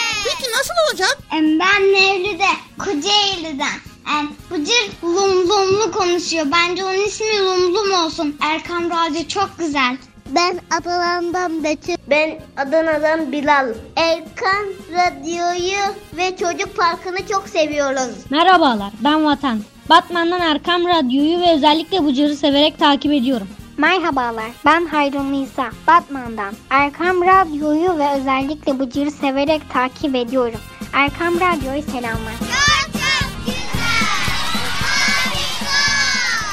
Peki 0.23 0.51
nasıl 0.51 0.73
olacak? 0.89 1.17
Ben 1.31 1.83
Mevlüt'e 1.91 2.53
Kocaeli'den. 2.79 3.79
Yani 4.07 4.29
Bıcır 4.51 4.91
lum 5.03 5.49
lumlu 5.49 5.91
konuşuyor. 5.91 6.45
Bence 6.51 6.85
onun 6.85 7.05
ismi 7.05 7.39
Lumlum 7.39 8.05
olsun. 8.05 8.37
Erkam 8.41 8.89
Radyo 8.89 9.27
çok 9.27 9.49
güzel. 9.59 9.97
Ben 10.29 10.59
Adana'dan 10.79 11.63
Betül. 11.63 11.95
Ben 12.09 12.39
Adana'dan 12.57 13.31
Bilal. 13.31 13.67
Erkan 13.95 14.65
Radyo'yu 14.93 15.95
ve 16.17 16.37
Çocuk 16.37 16.77
Parkı'nı 16.77 17.27
çok 17.27 17.49
seviyoruz. 17.49 18.15
Merhabalar 18.29 18.91
ben 18.99 19.25
Vatan. 19.25 19.59
Batman'dan 19.89 20.41
Erkam 20.41 20.87
Radyo'yu 20.87 21.39
ve 21.39 21.53
özellikle 21.53 22.05
Bıcır'ı 22.05 22.35
severek 22.35 22.79
takip 22.79 23.11
ediyorum. 23.11 23.47
Merhabalar, 23.81 24.51
ben 24.65 24.85
Hayrun 24.85 25.31
Nisa, 25.31 25.71
Batman'dan. 25.87 26.53
Erkam 26.69 27.21
Radyo'yu 27.21 27.99
ve 27.99 28.21
özellikle 28.21 28.79
Bıcır'ı 28.79 29.11
severek 29.11 29.61
takip 29.73 30.15
ediyorum. 30.15 30.59
Erkam 30.93 31.35
Radyo'yu 31.35 31.83
selamlar. 31.83 32.33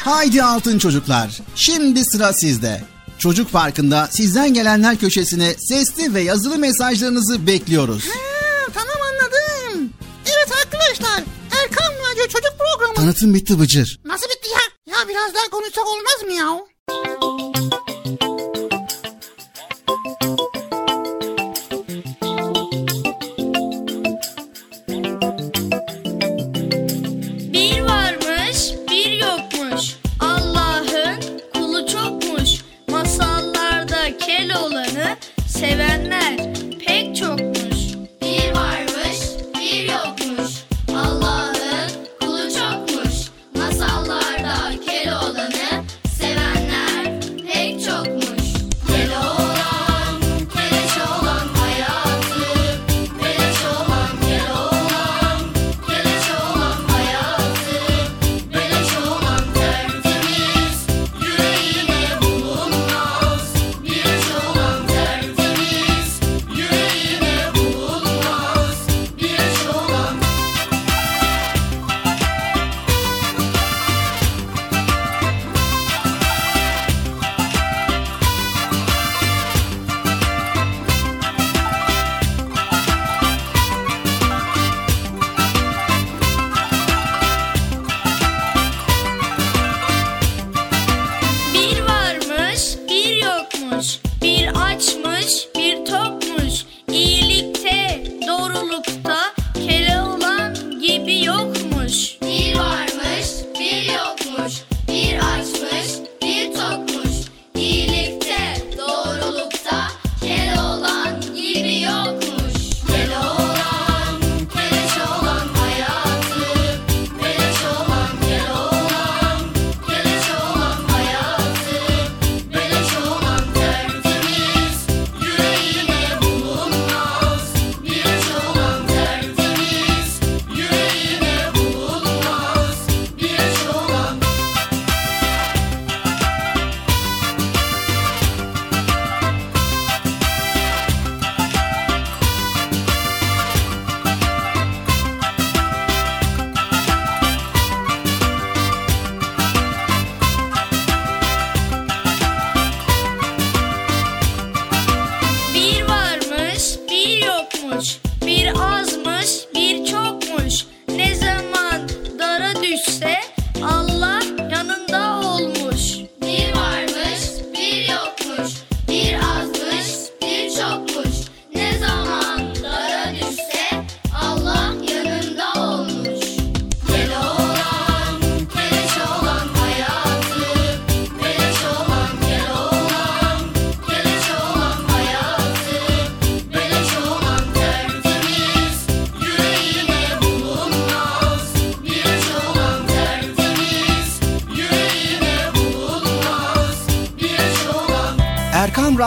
Haydi 0.05 0.43
altın 0.43 0.79
çocuklar. 0.79 1.41
Şimdi 1.55 2.05
sıra 2.05 2.33
sizde. 2.33 2.83
Çocuk 3.19 3.53
Parkı'nda 3.53 4.09
sizden 4.11 4.55
gelenler 4.55 4.97
köşesine 4.97 5.55
sesli 5.55 6.15
ve 6.15 6.21
yazılı 6.21 6.59
mesajlarınızı 6.59 7.47
bekliyoruz. 7.47 8.05
Ha, 8.09 8.73
tamam 8.75 8.97
anladım. 9.11 9.91
Evet 10.27 10.53
arkadaşlar 10.65 11.25
Erkan 11.63 11.93
Radyo 11.93 12.27
Çocuk 12.29 12.55
Programı. 12.59 12.95
Tanıtım 12.95 13.35
bitti 13.35 13.61
Bıcır. 13.61 14.01
Nasıl 14.05 14.27
bitti 14.27 14.49
ya? 14.49 14.95
Ya 14.95 15.09
biraz 15.09 15.35
daha 15.35 15.51
konuşsak 15.51 15.87
olmaz 15.87 16.23
mı 16.25 16.33
ya? 16.33 16.78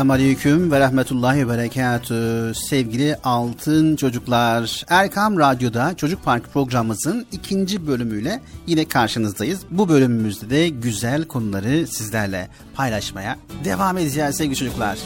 Esselamu 0.00 0.12
Aleyküm 0.12 0.72
ve 0.72 0.80
Rahmetullahi 0.80 1.48
ve. 1.48 2.54
Sevgili 2.54 3.16
altın 3.24 3.96
çocuklar, 3.96 4.84
Erkam 4.88 5.38
Radyo'da 5.38 5.96
Çocuk 5.96 6.24
Park 6.24 6.52
programımızın 6.52 7.26
ikinci 7.32 7.86
bölümüyle 7.86 8.42
yine 8.66 8.88
karşınızdayız. 8.88 9.60
Bu 9.70 9.88
bölümümüzde 9.88 10.50
de 10.50 10.68
güzel 10.68 11.24
konuları 11.24 11.86
sizlerle 11.86 12.48
paylaşmaya 12.74 13.38
devam 13.64 13.98
edeceğiz 13.98 14.36
sevgili 14.36 14.56
çocuklar. 14.56 14.98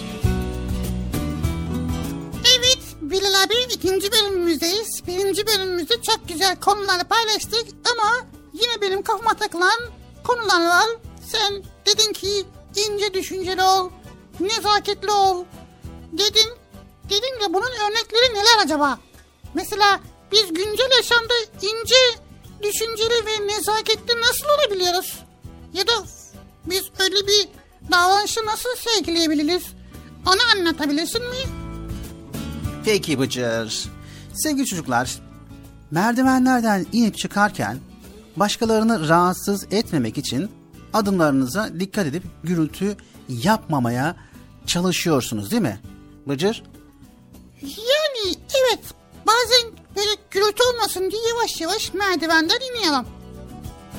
Evet 2.59 2.79
Bilal 3.01 3.43
abi 3.45 3.75
ikinci 3.75 4.13
bölümümüzdeyiz. 4.13 5.03
Birinci 5.07 5.47
bölümümüzde 5.47 5.95
çok 6.03 6.29
güzel 6.29 6.57
konuları 6.57 7.05
paylaştık 7.05 7.67
ama 7.93 8.27
yine 8.53 8.81
benim 8.83 9.03
kafama 9.03 9.35
takılan 9.35 9.81
konular 10.25 10.67
var. 10.67 10.87
Sen 11.27 11.63
dedin 11.87 12.13
ki 12.13 12.45
ince 12.77 13.15
düşünceli 13.15 13.63
ol, 13.63 13.91
nezaketli 14.41 15.11
ol 15.11 15.45
dedin. 16.13 16.51
Dedin 17.05 17.41
de 17.41 17.55
bunun 17.55 17.73
örnekleri 17.87 18.35
neler 18.35 18.65
acaba? 18.65 18.99
Mesela 19.55 20.01
biz 20.33 20.53
güncel 20.53 20.91
yaşamda 20.97 21.35
ince, 21.63 22.21
düşünceli 22.63 23.27
ve 23.27 23.47
nezaketli 23.47 24.21
nasıl 24.21 24.47
olabiliyoruz? 24.59 25.19
Ya 25.73 25.87
da 25.87 25.93
biz 26.67 26.83
öyle 26.99 27.27
bir 27.27 27.49
davranışı 27.93 28.47
nasıl 28.47 28.69
sergileyebiliriz? 28.77 29.65
Onu 30.27 30.59
anlatabilirsin 30.59 31.23
mi? 31.23 31.37
Peki 32.85 33.19
Bıcır. 33.19 33.85
Sevgili 34.35 34.67
çocuklar, 34.67 35.19
merdivenlerden 35.91 36.87
inip 36.93 37.19
çıkarken 37.19 37.79
başkalarını 38.37 39.09
rahatsız 39.09 39.67
etmemek 39.71 40.19
için 40.19 40.51
adımlarınıza 40.93 41.81
dikkat 41.81 42.07
edip 42.07 42.23
gürültü 42.45 42.97
yapmamaya 43.29 44.17
çalışıyorsunuz 44.67 45.51
değil 45.51 45.63
mi? 45.63 45.81
Bıcır? 46.27 46.63
Yani 47.63 48.37
evet 48.61 48.85
bazen 49.27 49.73
böyle 49.97 50.11
gürültü 50.31 50.63
olmasın 50.63 51.11
diye 51.11 51.23
yavaş 51.29 51.61
yavaş 51.61 51.95
merdivenden 51.95 52.61
iniyorum. 52.61 53.07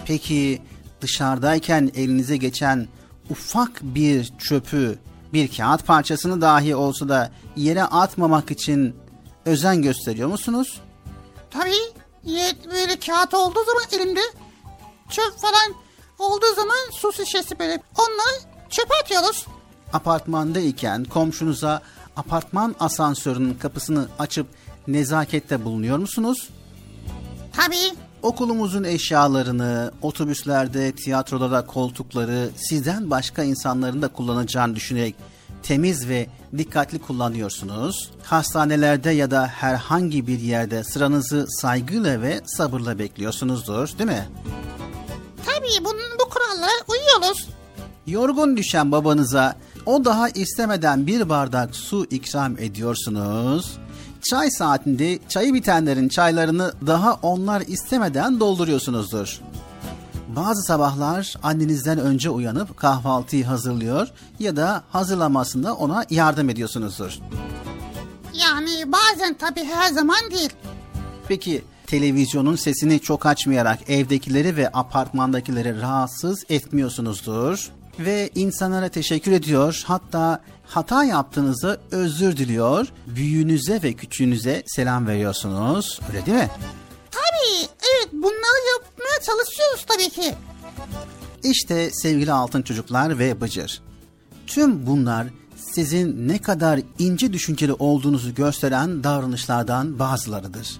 Peki 0.05 0.61
dışarıdayken 1.01 1.91
elinize 1.95 2.37
geçen 2.37 2.87
ufak 3.29 3.81
bir 3.81 4.33
çöpü, 4.37 4.99
bir 5.33 5.57
kağıt 5.57 5.85
parçasını 5.85 6.41
dahi 6.41 6.75
olsa 6.75 7.09
da 7.09 7.31
yere 7.55 7.83
atmamak 7.83 8.51
için 8.51 8.95
özen 9.45 9.81
gösteriyor 9.81 10.29
musunuz? 10.29 10.81
Tabii 11.51 11.93
böyle 12.71 12.99
kağıt 12.99 13.33
olduğu 13.33 13.63
zaman 13.65 13.83
elimde 13.91 14.21
çöp 15.09 15.37
falan 15.37 15.75
olduğu 16.19 16.53
zaman 16.55 16.91
su 16.91 17.13
şişesi 17.13 17.59
böyle 17.59 17.83
onları 17.97 18.41
çöpe 18.69 18.93
atıyoruz. 19.03 19.45
Apartmandayken 19.93 21.03
komşunuza 21.03 21.81
apartman 22.15 22.75
asansörünün 22.79 23.53
kapısını 23.53 24.07
açıp 24.19 24.47
nezakette 24.87 25.65
bulunuyor 25.65 25.97
musunuz? 25.97 26.49
Tabii. 27.53 27.95
Okulumuzun 28.21 28.83
eşyalarını, 28.83 29.91
otobüslerde, 30.01 30.91
tiyatroda 30.91 31.65
koltukları 31.65 32.49
sizden 32.55 33.09
başka 33.09 33.43
insanların 33.43 34.01
da 34.01 34.07
kullanacağını 34.07 34.75
düşünerek 34.75 35.15
temiz 35.63 36.09
ve 36.09 36.27
dikkatli 36.57 36.99
kullanıyorsunuz. 36.99 38.11
Hastanelerde 38.23 39.11
ya 39.11 39.31
da 39.31 39.47
herhangi 39.47 40.27
bir 40.27 40.39
yerde 40.39 40.83
sıranızı 40.83 41.45
saygıyla 41.49 42.21
ve 42.21 42.41
sabırla 42.45 42.99
bekliyorsunuzdur, 42.99 43.97
değil 43.97 44.09
mi? 44.09 44.29
Tabii 45.45 45.85
bunun 45.85 46.19
bu 46.19 46.29
kurallara 46.29 46.71
uyuyoruz. 46.87 47.49
Yorgun 48.07 48.57
düşen 48.57 48.91
babanıza 48.91 49.55
o 49.85 50.05
daha 50.05 50.29
istemeden 50.29 51.07
bir 51.07 51.29
bardak 51.29 51.75
su 51.75 52.05
ikram 52.05 52.57
ediyorsunuz. 52.59 53.77
Çay 54.21 54.51
saatinde 54.51 55.19
çayı 55.29 55.53
bitenlerin 55.53 56.09
çaylarını 56.09 56.73
daha 56.87 57.13
onlar 57.13 57.61
istemeden 57.61 58.39
dolduruyorsunuzdur. 58.39 59.41
Bazı 60.27 60.61
sabahlar 60.63 61.35
annenizden 61.43 61.99
önce 61.99 62.29
uyanıp 62.29 62.77
kahvaltıyı 62.77 63.45
hazırlıyor 63.45 64.07
ya 64.39 64.55
da 64.55 64.83
hazırlamasında 64.89 65.75
ona 65.75 66.05
yardım 66.09 66.49
ediyorsunuzdur. 66.49 67.19
Yani 68.33 68.91
bazen 68.91 69.33
tabii 69.33 69.63
her 69.63 69.91
zaman 69.91 70.31
değil. 70.31 70.49
Peki 71.27 71.63
televizyonun 71.87 72.55
sesini 72.55 72.99
çok 72.99 73.25
açmayarak 73.25 73.89
evdekileri 73.89 74.55
ve 74.55 74.69
apartmandakileri 74.73 75.81
rahatsız 75.81 76.43
etmiyorsunuzdur. 76.49 77.71
Ve 77.99 78.29
insanlara 78.35 78.89
teşekkür 78.89 79.31
ediyor 79.31 79.83
hatta 79.85 80.43
hata 80.65 81.03
yaptığınızda 81.03 81.77
özür 81.91 82.37
diliyor. 82.37 82.87
Büyüğünüze 83.07 83.83
ve 83.83 83.93
küçüğünüze 83.93 84.63
selam 84.67 85.07
veriyorsunuz. 85.07 85.99
Öyle 86.09 86.25
değil 86.25 86.37
mi? 86.37 86.49
Tabii 87.11 87.69
evet 87.79 88.13
bunları 88.13 88.67
yapmaya 88.73 89.21
çalışıyoruz 89.25 89.85
tabii 89.87 90.09
ki. 90.09 90.35
İşte 91.43 91.89
sevgili 91.93 92.31
altın 92.31 92.61
çocuklar 92.61 93.19
ve 93.19 93.41
Bıcır. 93.41 93.81
Tüm 94.47 94.87
bunlar 94.87 95.27
sizin 95.55 96.27
ne 96.27 96.37
kadar 96.41 96.79
ince 96.99 97.33
düşünceli 97.33 97.73
olduğunuzu 97.73 98.35
gösteren 98.35 99.03
davranışlardan 99.03 99.99
bazılarıdır. 99.99 100.79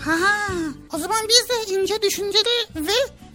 Ha 0.00 0.16
o 0.94 0.98
zaman 0.98 1.18
biz 1.28 1.48
de 1.48 1.74
ince 1.74 2.02
düşünceli 2.02 2.66
ve 2.76 2.92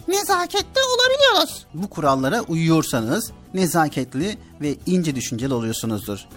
nezaketli 0.08 0.82
olabiliyoruz. 0.93 1.66
Bu 1.74 1.89
kurallara 1.89 2.41
uyuyorsanız 2.41 3.32
nezaketli 3.54 4.38
ve 4.62 4.76
ince 4.86 5.16
düşünceli 5.16 5.54
oluyorsunuzdur. 5.54 6.28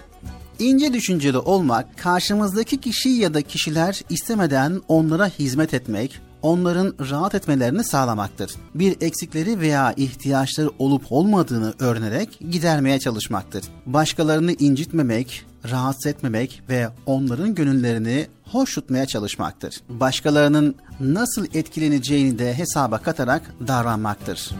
İnce 0.59 0.93
düşünceli 0.93 1.37
olmak, 1.37 1.97
karşımızdaki 1.97 2.81
kişi 2.81 3.09
ya 3.09 3.33
da 3.33 3.41
kişiler 3.41 4.01
istemeden 4.09 4.81
onlara 4.87 5.27
hizmet 5.27 5.73
etmek, 5.73 6.21
onların 6.41 6.93
rahat 7.09 7.35
etmelerini 7.35 7.83
sağlamaktır. 7.83 8.51
Bir 8.75 8.97
eksikleri 9.01 9.59
veya 9.59 9.93
ihtiyaçları 9.97 10.69
olup 10.79 11.03
olmadığını 11.09 11.73
öğrenerek 11.79 12.39
gidermeye 12.51 12.99
çalışmaktır. 12.99 13.63
Başkalarını 13.85 14.51
incitmemek, 14.51 15.45
rahatsız 15.71 16.05
etmemek 16.05 16.61
ve 16.69 16.89
onların 17.05 17.55
gönüllerini 17.55 18.27
hoş 18.43 18.75
tutmaya 18.75 19.05
çalışmaktır. 19.05 19.81
Başkalarının 19.89 20.75
nasıl 20.99 21.45
etkileneceğini 21.53 22.39
de 22.39 22.57
hesaba 22.57 22.97
katarak 22.97 23.41
davranmaktır. 23.67 24.51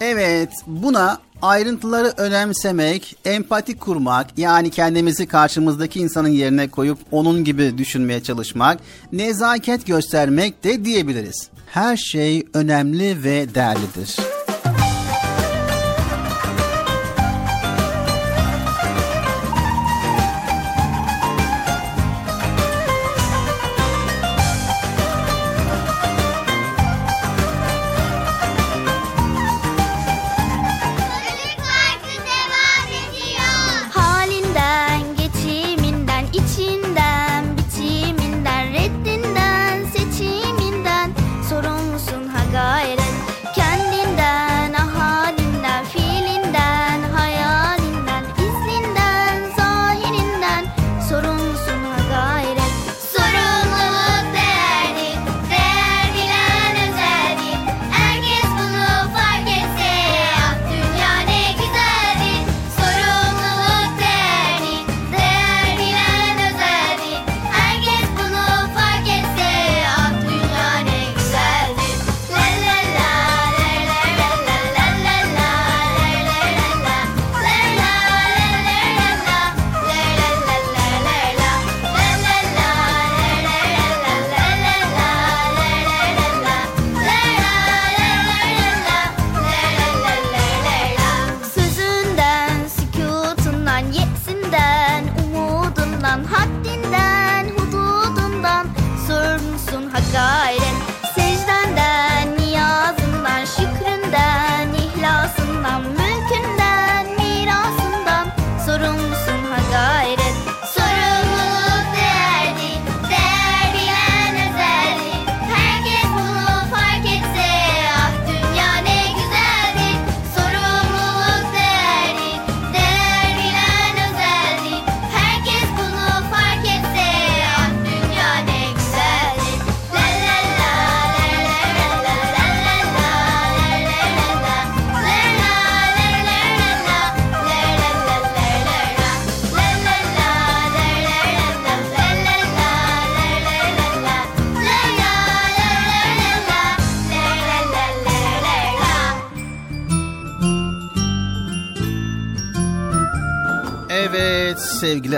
Evet, 0.00 0.52
buna 0.66 1.18
ayrıntıları 1.42 2.12
önemsemek, 2.16 3.16
empati 3.24 3.78
kurmak, 3.78 4.38
yani 4.38 4.70
kendimizi 4.70 5.26
karşımızdaki 5.26 6.00
insanın 6.00 6.28
yerine 6.28 6.68
koyup 6.68 6.98
onun 7.10 7.44
gibi 7.44 7.78
düşünmeye 7.78 8.22
çalışmak, 8.22 8.80
nezaket 9.12 9.86
göstermek 9.86 10.64
de 10.64 10.84
diyebiliriz. 10.84 11.48
Her 11.66 11.96
şey 11.96 12.46
önemli 12.54 13.24
ve 13.24 13.54
değerlidir. 13.54 14.16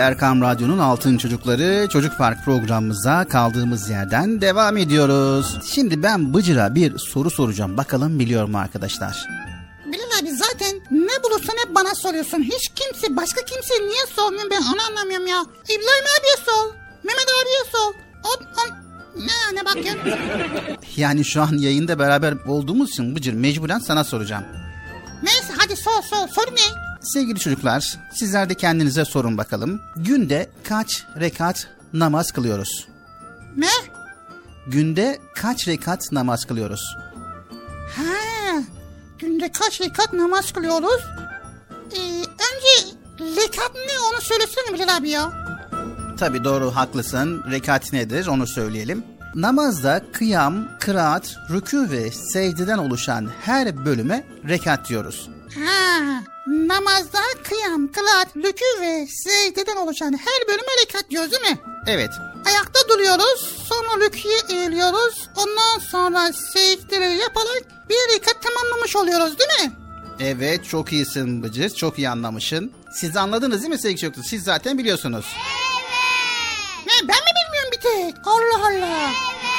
Erkam 0.04 0.40
Radyo'nun 0.42 0.78
Altın 0.78 1.18
Çocukları 1.18 1.88
Çocuk 1.88 2.18
Park 2.18 2.44
programımıza 2.44 3.24
kaldığımız 3.24 3.90
yerden 3.90 4.40
devam 4.40 4.76
ediyoruz. 4.76 5.58
Şimdi 5.74 6.02
ben 6.02 6.34
Bıcır'a 6.34 6.74
bir 6.74 6.98
soru 6.98 7.30
soracağım. 7.30 7.76
Bakalım 7.76 8.18
biliyor 8.18 8.48
mu 8.48 8.58
arkadaşlar? 8.58 9.26
Bilal 9.86 10.20
abi 10.22 10.30
zaten 10.30 10.80
ne 10.90 11.22
bulursan 11.24 11.54
hep 11.66 11.74
bana 11.74 11.94
soruyorsun. 11.94 12.42
Hiç 12.42 12.68
kimse 12.74 13.16
başka 13.16 13.44
kimse 13.44 13.74
niye 13.74 14.06
sormuyor 14.16 14.50
ben 14.50 14.62
onu 14.62 14.82
anlamıyorum 14.90 15.26
ya. 15.26 15.44
İbrahim 15.64 16.06
abiye 16.20 16.36
sor. 16.46 16.74
Mehmet 17.04 17.26
abiye 17.42 17.64
sor. 17.72 17.94
O, 18.24 18.28
o, 18.30 18.74
ne, 19.20 19.56
ne 19.60 19.64
bakıyorsun? 19.64 20.12
Yani 20.96 21.24
şu 21.24 21.42
an 21.42 21.58
yayında 21.58 21.98
beraber 21.98 22.34
olduğumuz 22.46 22.90
için 22.90 23.16
Bıcır 23.16 23.32
mecburen 23.32 23.78
sana 23.78 24.04
soracağım. 24.04 24.44
Neyse 25.22 25.52
hadi 25.58 25.76
sor 25.76 26.02
sor. 26.02 26.28
Soru 26.28 26.54
ne? 26.54 26.83
Sevgili 27.04 27.38
çocuklar, 27.38 27.98
sizler 28.12 28.48
de 28.48 28.54
kendinize 28.54 29.04
sorun 29.04 29.38
bakalım. 29.38 29.80
Günde 29.96 30.50
kaç 30.64 31.06
rekat 31.20 31.68
namaz 31.92 32.32
kılıyoruz? 32.32 32.88
Ne? 33.56 33.68
Günde 34.66 35.18
kaç 35.34 35.68
rekat 35.68 36.12
namaz 36.12 36.44
kılıyoruz? 36.44 36.96
Ha, 37.96 38.62
günde 39.18 39.52
kaç 39.52 39.80
rekat 39.80 40.12
namaz 40.12 40.52
kılıyoruz? 40.52 41.00
Ee, 41.92 42.00
önce 42.20 42.96
rekat 43.20 43.74
ne 43.74 43.98
onu 44.12 44.20
söylesene 44.20 44.74
Bilal 44.74 44.96
abi 44.96 45.08
ya. 45.08 45.32
Tabi 46.18 46.44
doğru 46.44 46.76
haklısın. 46.76 47.42
Rekat 47.50 47.92
nedir 47.92 48.26
onu 48.26 48.46
söyleyelim. 48.46 49.04
Namazda 49.34 50.02
kıyam, 50.12 50.68
kıraat, 50.80 51.36
rükû 51.50 51.90
ve 51.90 52.10
secdeden 52.10 52.78
oluşan 52.78 53.30
her 53.42 53.84
bölüme 53.84 54.24
rekat 54.48 54.88
diyoruz. 54.88 55.28
Ha, 55.54 56.04
namazda 56.46 57.20
kıyam, 57.48 57.92
kılaat, 57.92 58.36
rükû 58.36 58.80
ve 58.80 59.06
secdeden 59.06 59.76
oluşan 59.76 60.12
her 60.12 60.48
bölüme 60.48 60.82
rekat 60.82 61.10
diyoruz 61.10 61.32
değil 61.32 61.42
mi? 61.42 61.58
Evet. 61.86 62.10
Ayakta 62.46 62.88
duruyoruz, 62.88 63.56
sonra 63.68 64.04
rüküye 64.06 64.38
eğiliyoruz, 64.50 65.28
ondan 65.36 65.78
sonra 65.90 66.32
secdeleri 66.32 67.16
yaparak 67.16 67.62
bir 67.88 68.14
rekat 68.14 68.42
tamamlamış 68.42 68.96
oluyoruz 68.96 69.38
değil 69.38 69.62
mi? 69.62 69.72
Evet 70.20 70.64
çok 70.64 70.92
iyisin 70.92 71.42
Bıcır. 71.42 71.70
Çok 71.70 71.98
iyi 71.98 72.08
anlamışsın. 72.08 72.72
Siz 73.00 73.16
anladınız 73.16 73.60
değil 73.62 73.72
mi 73.72 73.78
sevgili 73.78 74.00
çocuklar? 74.00 74.22
Siz 74.24 74.44
zaten 74.44 74.78
biliyorsunuz. 74.78 75.26
Ne 76.86 77.08
ben 77.08 77.16
mi 77.16 77.30
bilmiyorum 77.36 77.70
bir 77.72 77.80
tek? 77.80 78.26
Allah 78.26 78.66
Allah. 78.68 79.10
De 79.10 79.53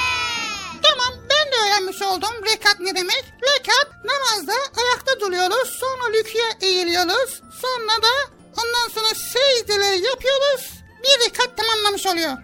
öğrenmiş 1.66 2.02
oldum. 2.02 2.30
Rekat 2.46 2.80
ne 2.80 2.96
demek? 2.96 3.24
Rekat 3.42 3.88
namazda 4.06 4.54
ayakta 4.54 5.20
duruyoruz. 5.22 5.70
Sonra 5.80 6.14
rüküye 6.20 6.50
eğiliyoruz. 6.62 7.42
Sonra 7.62 8.02
da 8.04 8.14
ondan 8.58 8.90
sonra 8.94 9.08
secdeleri 9.16 10.04
yapıyoruz. 10.06 10.72
Bir 11.04 11.26
rekat 11.26 11.58
tamamlamış 11.58 12.06
oluyor. 12.06 12.38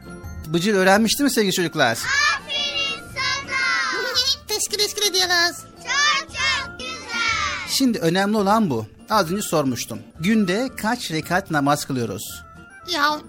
Bıcır 0.47 0.73
öğrenmişti 0.75 1.23
mi 1.23 1.31
sevgili 1.31 1.53
çocuklar? 1.53 1.91
Aferin 1.91 3.03
sana. 3.15 3.57
Teşkil 4.47 4.79
eşkil 4.79 5.01
ediyoruz. 5.09 5.57
Çok 5.83 6.27
çok 6.29 6.79
güzel. 6.79 7.67
Şimdi 7.69 7.99
önemli 7.99 8.37
olan 8.37 8.69
bu. 8.69 8.85
Az 9.09 9.31
önce 9.31 9.41
sormuştum. 9.41 9.99
Günde 10.19 10.69
kaç 10.81 11.11
rekat 11.11 11.51
namaz 11.51 11.85
kılıyoruz? 11.85 12.23
Ya 12.87 13.19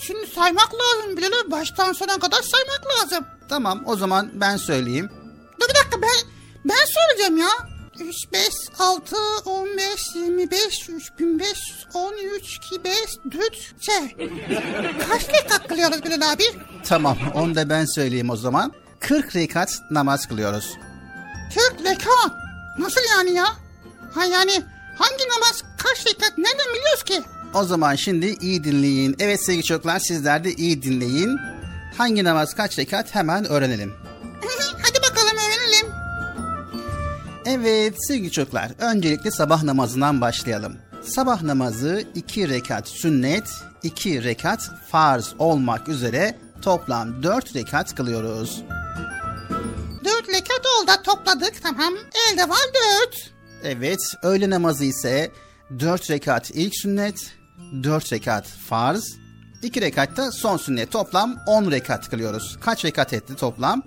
şimdi 0.00 0.26
saymak 0.26 0.70
lazım 0.74 1.16
Bilal 1.16 1.50
Baştan 1.50 1.92
sona 1.92 2.18
kadar 2.18 2.42
saymak 2.42 2.82
lazım. 2.98 3.24
Tamam 3.48 3.82
o 3.86 3.96
zaman 3.96 4.30
ben 4.34 4.56
söyleyeyim. 4.56 5.10
Dur 5.60 5.68
bir 5.68 5.74
dakika 5.74 6.02
ben 6.02 6.30
ben 6.64 6.84
söyleyeceğim 6.86 7.38
ya. 7.38 7.50
3, 8.00 8.32
5, 8.32 8.48
6, 8.78 9.16
15, 9.44 10.14
25, 10.14 10.88
3500, 10.88 11.86
13, 11.94 12.56
2, 12.56 12.84
5, 12.84 12.94
4, 13.32 13.82
şey. 13.82 14.28
Kaç 15.08 15.28
rekat 15.28 15.68
kılıyoruz 15.68 16.04
Bilal 16.04 16.32
abi? 16.32 16.44
Tamam 16.84 17.18
onu 17.34 17.54
da 17.54 17.68
ben 17.68 17.84
söyleyeyim 17.84 18.30
o 18.30 18.36
zaman. 18.36 18.72
40 19.00 19.36
rekat 19.36 19.78
namaz 19.90 20.26
kılıyoruz. 20.26 20.76
40 21.54 21.80
rekat. 21.84 22.32
Nasıl 22.78 23.00
yani 23.16 23.32
ya? 23.32 23.46
Ha 24.14 24.24
yani 24.24 24.62
hangi 24.98 25.28
namaz 25.28 25.62
kaç 25.78 26.06
rekat 26.06 26.38
nereden 26.38 26.74
biliyoruz 26.74 27.02
ki? 27.04 27.22
O 27.54 27.64
zaman 27.64 27.94
şimdi 27.94 28.26
iyi 28.40 28.64
dinleyin. 28.64 29.16
Evet 29.18 29.44
sevgili 29.44 29.64
çocuklar 29.64 29.98
sizler 29.98 30.44
de 30.44 30.52
iyi 30.52 30.82
dinleyin. 30.82 31.38
Hangi 31.98 32.24
namaz 32.24 32.54
kaç 32.54 32.78
rekat 32.78 33.14
hemen 33.14 33.44
öğrenelim. 33.44 33.94
Hadi 34.82 34.98
bakalım. 35.10 35.29
Evet 37.46 37.94
sevgili 38.06 38.30
çocuklar 38.30 38.70
öncelikle 38.78 39.30
sabah 39.30 39.62
namazından 39.62 40.20
başlayalım. 40.20 40.76
Sabah 41.02 41.42
namazı 41.42 42.04
2 42.14 42.48
rekat 42.48 42.88
sünnet, 42.88 43.50
2 43.82 44.24
rekat 44.24 44.70
farz 44.90 45.34
olmak 45.38 45.88
üzere 45.88 46.38
toplam 46.62 47.22
4 47.22 47.56
rekat 47.56 47.94
kılıyoruz. 47.94 48.62
4 50.04 50.28
rekat 50.28 50.62
oldu 50.80 50.90
topladık 51.04 51.62
tamam. 51.62 51.94
Elde 52.32 52.48
var 52.48 52.66
4. 53.04 53.32
Evet 53.64 54.00
öğle 54.22 54.50
namazı 54.50 54.84
ise 54.84 55.30
4 55.78 56.10
rekat 56.10 56.50
ilk 56.50 56.76
sünnet, 56.76 57.32
4 57.82 58.12
rekat 58.12 58.46
farz, 58.46 59.04
2 59.62 59.80
rekat 59.80 60.16
da 60.16 60.32
son 60.32 60.56
sünnet 60.56 60.90
toplam 60.90 61.36
10 61.46 61.70
rekat 61.70 62.10
kılıyoruz. 62.10 62.58
Kaç 62.60 62.84
rekat 62.84 63.12
etti 63.12 63.36
toplam? 63.36 63.82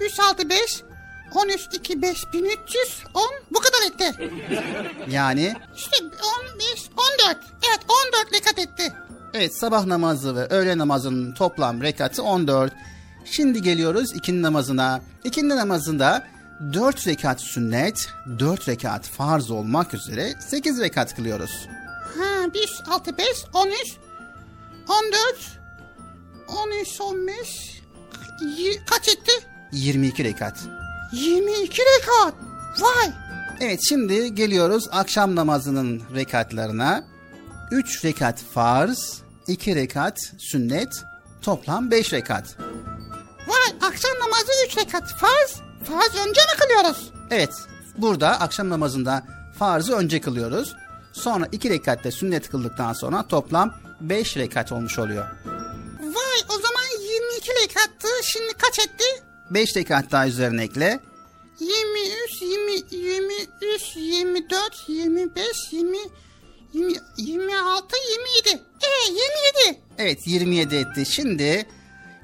3, 0.00 0.20
6, 0.20 0.48
5, 0.50 0.82
13, 1.34 1.68
2, 1.72 2.02
5, 2.02 2.32
1300, 2.32 3.04
10 3.14 3.22
bu 3.50 3.60
kadar 3.60 3.78
etti. 3.86 4.30
Yani 5.10 5.54
İşte 5.76 5.96
15, 6.04 6.90
14. 7.24 7.38
Evet 7.68 7.80
14 8.22 8.32
rekat 8.34 8.58
etti. 8.58 8.92
Evet 9.34 9.56
sabah 9.56 9.86
namazı 9.86 10.36
ve 10.36 10.46
öğle 10.46 10.78
namazının 10.78 11.34
toplam 11.34 11.82
rekatı 11.82 12.22
14. 12.22 12.72
Şimdi 13.24 13.62
geliyoruz 13.62 14.12
ikindi 14.14 14.42
namazına. 14.42 15.00
İkindi 15.24 15.56
namazında 15.56 16.26
4 16.72 17.06
rekat 17.06 17.40
sünnet, 17.40 18.08
4 18.38 18.68
rekat 18.68 19.06
farz 19.06 19.50
olmak 19.50 19.94
üzere 19.94 20.34
8 20.40 20.80
rekat 20.80 21.16
kılıyoruz. 21.16 21.68
Ha 22.18 22.54
1, 22.54 22.82
6, 22.90 23.18
5, 23.18 23.26
13, 23.52 23.96
14, 24.88 25.58
13, 26.66 27.00
15, 27.00 27.82
y- 28.58 28.84
kaç 28.90 29.08
etti? 29.08 29.32
22 29.72 30.24
rekat. 30.24 30.58
22 31.12 31.82
rekat. 31.82 32.34
Vay. 32.80 33.12
Evet 33.60 33.80
şimdi 33.88 34.34
geliyoruz 34.34 34.88
akşam 34.92 35.36
namazının 35.36 36.02
rekatlarına. 36.14 37.04
3 37.70 38.04
rekat 38.04 38.42
farz, 38.54 39.22
2 39.46 39.74
rekat 39.76 40.18
sünnet, 40.38 41.04
toplam 41.42 41.90
5 41.90 42.12
rekat. 42.12 42.56
Vay 43.46 43.88
akşam 43.90 44.10
namazı 44.20 44.52
3 44.66 44.76
rekat 44.76 45.14
farz. 45.18 45.60
Farz 45.84 46.26
önce 46.28 46.40
mi 46.40 46.58
kılıyoruz? 46.60 47.10
Evet 47.30 47.54
burada 47.98 48.40
akşam 48.40 48.68
namazında 48.68 49.22
farzı 49.58 49.96
önce 49.96 50.20
kılıyoruz. 50.20 50.76
Sonra 51.12 51.48
2 51.52 51.70
rekatte 51.70 52.10
sünnet 52.10 52.50
kıldıktan 52.50 52.92
sonra 52.92 53.28
toplam 53.28 53.74
5 54.00 54.36
rekat 54.36 54.72
olmuş 54.72 54.98
oluyor. 54.98 55.24
Vay 56.00 56.40
o 56.48 56.52
zaman 56.52 57.02
22 57.02 57.50
rekattı. 57.62 58.08
Şimdi 58.22 58.52
kaç 58.52 58.78
etti? 58.78 59.04
5 59.50 59.76
rekat 59.76 60.10
daha 60.10 60.26
üzerine 60.26 60.62
ekle. 60.62 61.00
23, 61.60 62.42
20, 62.42 62.72
23, 62.90 63.96
24, 63.96 64.88
25, 64.88 65.72
20, 65.72 65.98
20 66.72 66.92
26, 67.16 67.96
27. 68.46 68.62
E 68.82 69.12
27. 69.66 69.80
Evet 69.98 70.26
27 70.26 70.76
etti. 70.76 71.06
Şimdi 71.06 71.66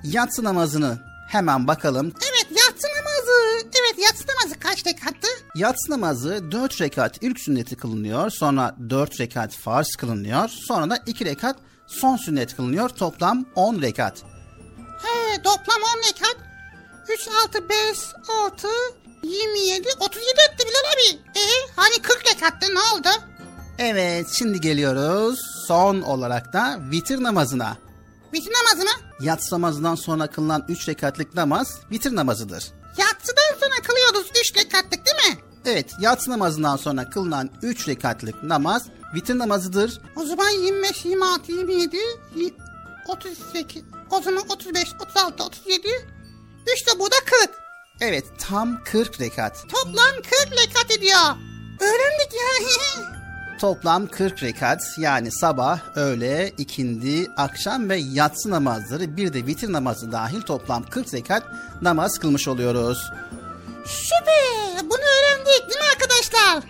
yatsı 0.04 0.44
namazını 0.44 0.98
hemen 1.28 1.66
bakalım. 1.68 2.12
Evet 2.30 2.46
yatsı 2.50 2.86
namazı. 2.98 3.66
Evet 3.80 4.04
yatsı 4.04 4.24
namazı 4.28 4.60
kaç 4.60 4.86
rekattı? 4.86 5.28
Yatsı 5.54 5.90
namazı 5.92 6.52
4 6.52 6.80
rekat 6.80 7.22
ilk 7.22 7.40
sünneti 7.40 7.76
kılınıyor. 7.76 8.30
Sonra 8.30 8.76
4 8.90 9.20
rekat 9.20 9.56
farz 9.56 9.96
kılınıyor. 9.96 10.48
Sonra 10.48 10.90
da 10.90 10.98
2 11.06 11.24
rekat 11.24 11.56
son 11.86 12.16
sünnet 12.16 12.56
kılınıyor. 12.56 12.88
Toplam 12.88 13.46
10 13.54 13.82
rekat. 13.82 14.22
He 15.02 15.42
toplam 15.42 15.82
10 15.96 15.98
rekat. 16.08 16.51
3, 17.08 17.28
6, 17.44 17.68
5, 17.68 17.98
6, 18.44 18.68
27, 19.22 19.88
37 20.00 20.30
etti 20.52 20.66
Bilal 20.66 20.92
abi. 20.92 21.18
E 21.38 21.42
hani 21.76 22.02
40 22.02 22.26
rekattı 22.34 22.74
ne 22.74 22.80
oldu? 22.80 23.08
Evet 23.78 24.26
şimdi 24.38 24.60
geliyoruz 24.60 25.40
son 25.66 26.00
olarak 26.02 26.52
da 26.52 26.78
vitir 26.90 27.22
namazına. 27.22 27.76
Vitir 28.34 28.52
namazı 28.52 28.84
mı? 28.84 29.02
Yatsı 29.20 29.54
namazından 29.54 29.94
sonra 29.94 30.26
kılınan 30.26 30.64
3 30.68 30.88
rekatlık 30.88 31.34
namaz 31.34 31.80
vitir 31.90 32.16
namazıdır. 32.16 32.64
Yatsıdan 32.98 33.58
sonra 33.60 33.82
kılıyoruz 33.86 34.30
3 34.40 34.56
rekatlık 34.56 35.06
değil 35.06 35.34
mi? 35.34 35.40
Evet 35.66 35.90
yatsı 36.00 36.30
namazından 36.30 36.76
sonra 36.76 37.10
kılınan 37.10 37.50
3 37.62 37.88
rekatlık 37.88 38.42
namaz 38.42 38.82
vitir 39.14 39.38
namazıdır. 39.38 40.00
O 40.16 40.24
zaman 40.24 40.50
25, 40.50 41.04
26, 41.04 41.52
27, 41.52 41.96
y- 42.36 42.50
38, 43.08 43.82
o 44.10 44.20
zaman 44.22 44.44
35, 44.48 44.92
36, 45.00 45.44
37, 45.44 45.88
3 46.72 46.86
de 46.86 46.98
bu 46.98 47.10
da 47.10 47.16
40. 47.24 47.50
Evet 48.00 48.24
tam 48.38 48.84
40 48.84 49.20
rekat. 49.20 49.64
Toplam 49.68 50.14
40 50.14 50.52
rekat 50.52 50.90
ediyor. 50.90 51.20
Öğrendik 51.80 52.32
ya. 52.34 53.02
toplam 53.60 54.06
40 54.06 54.42
rekat 54.42 54.82
yani 54.98 55.30
sabah, 55.32 55.80
öğle, 55.96 56.52
ikindi, 56.58 57.30
akşam 57.36 57.90
ve 57.90 57.96
yatsı 57.96 58.50
namazları 58.50 59.16
bir 59.16 59.32
de 59.32 59.46
vitir 59.46 59.72
namazı 59.72 60.12
dahil 60.12 60.40
toplam 60.42 60.82
40 60.82 61.14
rekat 61.14 61.42
namaz 61.82 62.18
kılmış 62.18 62.48
oluyoruz. 62.48 62.98
Süper. 63.86 64.90
Bunu 64.90 65.00
öğrendik 65.00 65.70
değil 65.70 65.80
mi 65.80 65.86
arkadaşlar? 65.92 66.62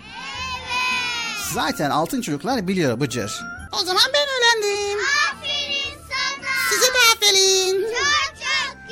Zaten 1.53 1.89
altın 1.89 2.21
çocuklar 2.21 2.67
biliyor 2.67 2.99
Bıcır. 2.99 3.41
O 3.81 3.85
zaman 3.85 4.03
ben 4.13 4.27
öğrendim. 4.27 4.99
Aferin 5.31 5.99
sana. 6.09 6.49
Size 6.69 6.87
de 6.93 6.97
aferin. 7.15 7.81
Çok 7.81 8.35
çok. 8.39 8.82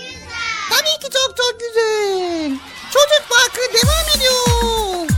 Tabii 0.72 1.00
ki 1.02 1.10
çok 1.18 1.38
çok 1.38 1.60
güzel. 1.60 2.52
Çocuk 2.94 3.30
Parkı 3.30 3.62
devam 3.74 4.18
ediyor. 4.18 5.11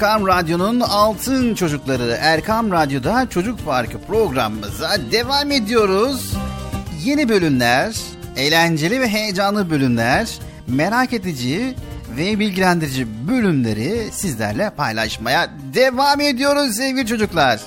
Erkam 0.00 0.26
Radyo'nun 0.26 0.80
altın 0.80 1.54
çocukları 1.54 2.18
Erkam 2.20 2.72
Radyo'da 2.72 3.26
Çocuk 3.30 3.64
Parkı 3.64 3.98
programımıza 3.98 4.90
devam 5.12 5.50
ediyoruz. 5.50 6.32
Yeni 7.04 7.28
bölümler, 7.28 7.96
eğlenceli 8.36 9.00
ve 9.00 9.08
heyecanlı 9.08 9.70
bölümler, 9.70 10.38
merak 10.66 11.12
edici 11.12 11.74
ve 12.16 12.38
bilgilendirici 12.38 13.28
bölümleri 13.28 14.08
sizlerle 14.12 14.70
paylaşmaya 14.70 15.50
devam 15.74 16.20
ediyoruz 16.20 16.76
sevgili 16.76 17.06
çocuklar. 17.06 17.60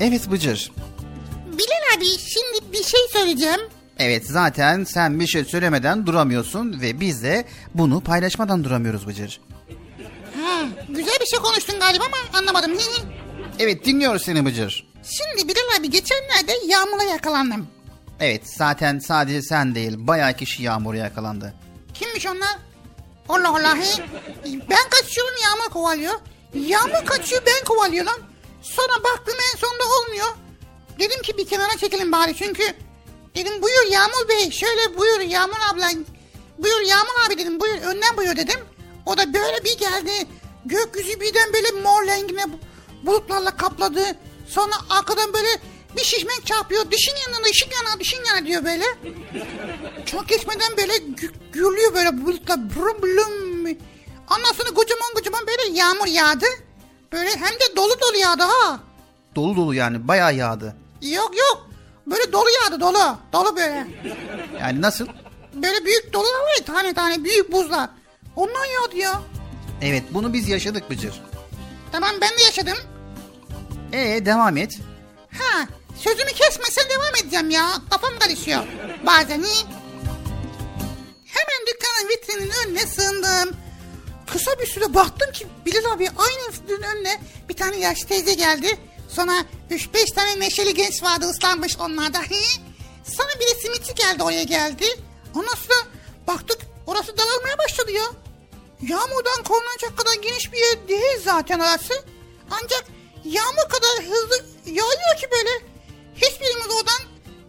Evet 0.00 0.30
Bıcır. 0.30 0.72
Bilal 1.46 1.96
abi 1.96 2.06
şimdi 2.18 2.72
bir 2.72 2.84
şey 2.84 3.00
söyleyeceğim. 3.12 3.60
Evet 3.98 4.26
zaten 4.26 4.84
sen 4.84 5.20
bir 5.20 5.26
şey 5.26 5.44
söylemeden 5.44 6.06
duramıyorsun 6.06 6.80
ve 6.80 7.00
biz 7.00 7.22
de 7.22 7.44
bunu 7.74 8.00
paylaşmadan 8.00 8.64
duramıyoruz 8.64 9.06
Bıcır. 9.06 9.40
Ha, 10.48 10.62
güzel 10.88 11.16
bir 11.20 11.26
şey 11.26 11.38
konuştun 11.38 11.80
galiba 11.80 12.04
ama 12.04 12.38
anlamadım. 12.38 12.78
Evet 13.58 13.84
dinliyoruz 13.84 14.22
seni 14.22 14.44
Bıcır. 14.44 14.88
Şimdi 15.04 15.48
Bilal 15.48 15.78
abi 15.80 15.90
geçenlerde 15.90 16.52
yağmura 16.66 17.02
yakalandım. 17.02 17.68
Evet 18.20 18.42
zaten 18.56 18.98
sadece 18.98 19.42
sen 19.42 19.74
değil 19.74 19.94
bayağı 19.98 20.32
kişi 20.36 20.62
yağmura 20.62 20.96
yakalandı. 20.96 21.54
Kimmiş 21.94 22.26
onlar? 22.26 22.58
Allah 23.28 23.48
Allah. 23.48 23.76
he. 23.76 24.04
Ben 24.70 24.88
kaçıyorum 24.90 25.34
yağmur 25.44 25.70
kovalıyor. 25.72 26.14
Yağmur 26.54 27.06
kaçıyor 27.06 27.42
ben 27.46 27.64
kovalıyorum. 27.64 28.22
Sonra 28.62 29.04
baktım 29.04 29.34
en 29.54 29.58
sonunda 29.58 29.84
olmuyor. 29.84 30.26
Dedim 30.98 31.22
ki 31.22 31.38
bir 31.38 31.48
kenara 31.48 31.76
çekelim 31.80 32.12
bari 32.12 32.36
çünkü 32.36 32.62
dedim 33.34 33.62
buyur 33.62 33.92
Yağmur 33.92 34.28
Bey 34.28 34.50
şöyle 34.50 34.98
buyur 34.98 35.20
Yağmur 35.20 35.56
abla 35.72 35.90
buyur 36.58 36.80
Yağmur 36.80 37.26
abi 37.26 37.38
dedim 37.38 37.60
buyur 37.60 37.74
önden 37.82 38.16
buyur 38.16 38.36
dedim. 38.36 38.60
O 39.08 39.16
da 39.16 39.34
böyle 39.34 39.64
bir 39.64 39.78
geldi 39.78 40.10
gökyüzü 40.66 41.20
birden 41.20 41.52
böyle 41.52 41.70
mor 41.70 42.06
rengine 42.06 42.44
bulutlarla 43.02 43.50
kapladı. 43.50 44.00
Sonra 44.48 44.74
arkadan 44.90 45.32
böyle 45.32 45.48
bir 45.96 46.02
şişmek 46.04 46.46
çarpıyor 46.46 46.90
dişin 46.90 47.14
yanına 47.26 47.44
dişin 47.46 47.70
yana 47.70 48.00
dişin 48.00 48.24
yana 48.24 48.46
diyor 48.46 48.64
böyle. 48.64 48.84
Çok 50.06 50.28
geçmeden 50.28 50.76
böyle 50.76 50.92
gü- 50.96 51.32
gürlüyor 51.52 51.94
böyle 51.94 52.24
bulutlar 52.24 52.58
brum 52.76 53.02
blum. 53.02 53.64
Ondan 54.30 54.52
sonra 54.56 54.70
kocaman 54.74 55.14
kocaman 55.14 55.46
böyle 55.46 55.78
yağmur 55.78 56.06
yağdı. 56.06 56.46
Böyle 57.12 57.30
hem 57.30 57.54
de 57.54 57.76
dolu 57.76 57.92
dolu 58.00 58.16
yağdı 58.16 58.42
ha. 58.42 58.80
Dolu 59.36 59.56
dolu 59.56 59.74
yani 59.74 60.08
bayağı 60.08 60.34
yağdı. 60.34 60.76
Yok 61.02 61.36
yok. 61.36 61.68
Böyle 62.06 62.32
dolu 62.32 62.48
yağdı 62.50 62.80
dolu. 62.80 63.16
Dolu 63.32 63.56
böyle. 63.56 63.86
Yani 64.60 64.82
nasıl? 64.82 65.06
Böyle 65.54 65.84
büyük 65.84 66.12
dolular 66.12 66.40
var 66.40 66.54
ya 66.58 66.64
tane 66.64 66.94
tane 66.94 67.24
büyük 67.24 67.52
buzlar. 67.52 67.88
Ondan 68.38 68.64
yağdı 68.64 68.96
ya. 68.96 69.22
Evet 69.82 70.02
bunu 70.10 70.32
biz 70.32 70.48
yaşadık 70.48 70.90
Bıcır. 70.90 71.22
Tamam 71.92 72.10
ben 72.20 72.38
de 72.38 72.42
yaşadım. 72.42 72.78
Ee 73.92 74.26
devam 74.26 74.56
et. 74.56 74.78
Ha 75.38 75.66
sözümü 75.96 76.30
kesmesen 76.30 76.84
devam 76.90 77.14
edeceğim 77.22 77.50
ya. 77.50 77.68
Kafam 77.90 78.18
karışıyor. 78.18 78.62
Bazen 79.06 79.42
iyi. 79.42 79.64
hemen 81.24 82.08
vitrinin 82.08 82.52
önüne 82.66 82.86
sığındım. 82.86 83.56
Kısa 84.26 84.50
bir 84.60 84.66
süre 84.66 84.94
baktım 84.94 85.32
ki 85.32 85.46
Bilal 85.66 85.92
abi 85.92 86.08
aynı 86.10 86.52
vitrinin 86.52 86.82
önüne 86.82 87.20
bir 87.48 87.56
tane 87.56 87.76
yaşlı 87.76 88.06
teyze 88.06 88.34
geldi. 88.34 88.78
Sonra 89.08 89.32
3-5 89.70 90.14
tane 90.14 90.40
neşeli 90.40 90.74
genç 90.74 91.02
vardı 91.02 91.26
ıslanmış 91.30 91.78
onlarda. 91.78 92.18
Sonra 93.04 93.28
bir 93.40 93.54
de 93.54 93.60
simitçi 93.60 93.94
geldi 93.94 94.22
oraya 94.22 94.42
geldi. 94.42 94.84
Ondan 95.34 95.54
sonra 95.54 95.78
baktık 96.26 96.58
orası 96.86 97.18
dağılmaya 97.18 97.58
başladı 97.58 97.92
ya. 97.92 98.27
Yağmurdan 98.82 99.42
korunacak 99.44 99.98
kadar 99.98 100.14
geniş 100.22 100.52
bir 100.52 100.58
yer 100.58 100.88
değil 100.88 101.20
zaten 101.24 101.58
orası. 101.58 101.94
Ancak 102.50 102.84
yağmur 103.24 103.68
kadar 103.68 104.04
hızlı 104.10 104.44
yağıyor 104.66 105.16
ki 105.20 105.26
böyle. 105.32 105.50
Hiçbirimiz 106.14 106.66
oradan 106.66 107.02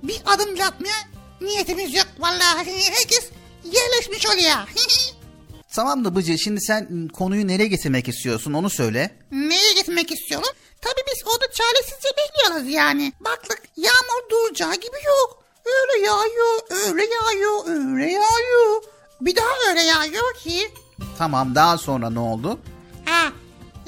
bir 0.04 0.22
adım 0.26 0.56
bile 0.56 0.66
atmaya 0.66 0.96
niyetimiz 1.42 1.94
yok. 1.96 2.08
Vallahi 2.20 2.92
herkes 2.92 3.30
yerleşmiş 3.64 4.26
oraya. 4.28 4.66
Tamam 5.76 6.06
da 6.06 6.16
Bıcı 6.16 6.38
şimdi 6.38 6.62
sen 6.62 7.08
konuyu 7.08 7.48
nereye 7.48 7.68
getirmek 7.68 8.08
istiyorsun 8.08 8.54
onu 8.54 8.70
söyle. 8.70 9.16
Neye 9.32 9.74
gitmek 9.74 10.12
istiyorum? 10.12 10.50
Tabii 10.82 11.02
biz 11.16 11.28
orada 11.28 11.52
çaresizce 11.52 12.10
bekliyoruz 12.18 12.74
yani. 12.74 13.14
Baktık 13.20 13.62
yağmur 13.78 14.30
duracağı 14.32 14.76
gibi 14.76 14.98
yok. 15.06 15.44
Öyle 15.66 16.06
yağıyor, 16.06 16.62
öyle 16.70 17.06
yağıyor, 17.14 17.68
öyle 17.68 18.12
yağıyor. 18.12 18.84
Bir 19.22 19.36
daha 19.36 19.70
öyle 19.70 19.82
yağıyor 19.82 20.34
ki. 20.34 20.72
Tamam 21.18 21.56
daha 21.56 21.78
sonra 21.78 22.10
ne 22.10 22.20
oldu? 22.20 22.60
Ha, 23.06 23.32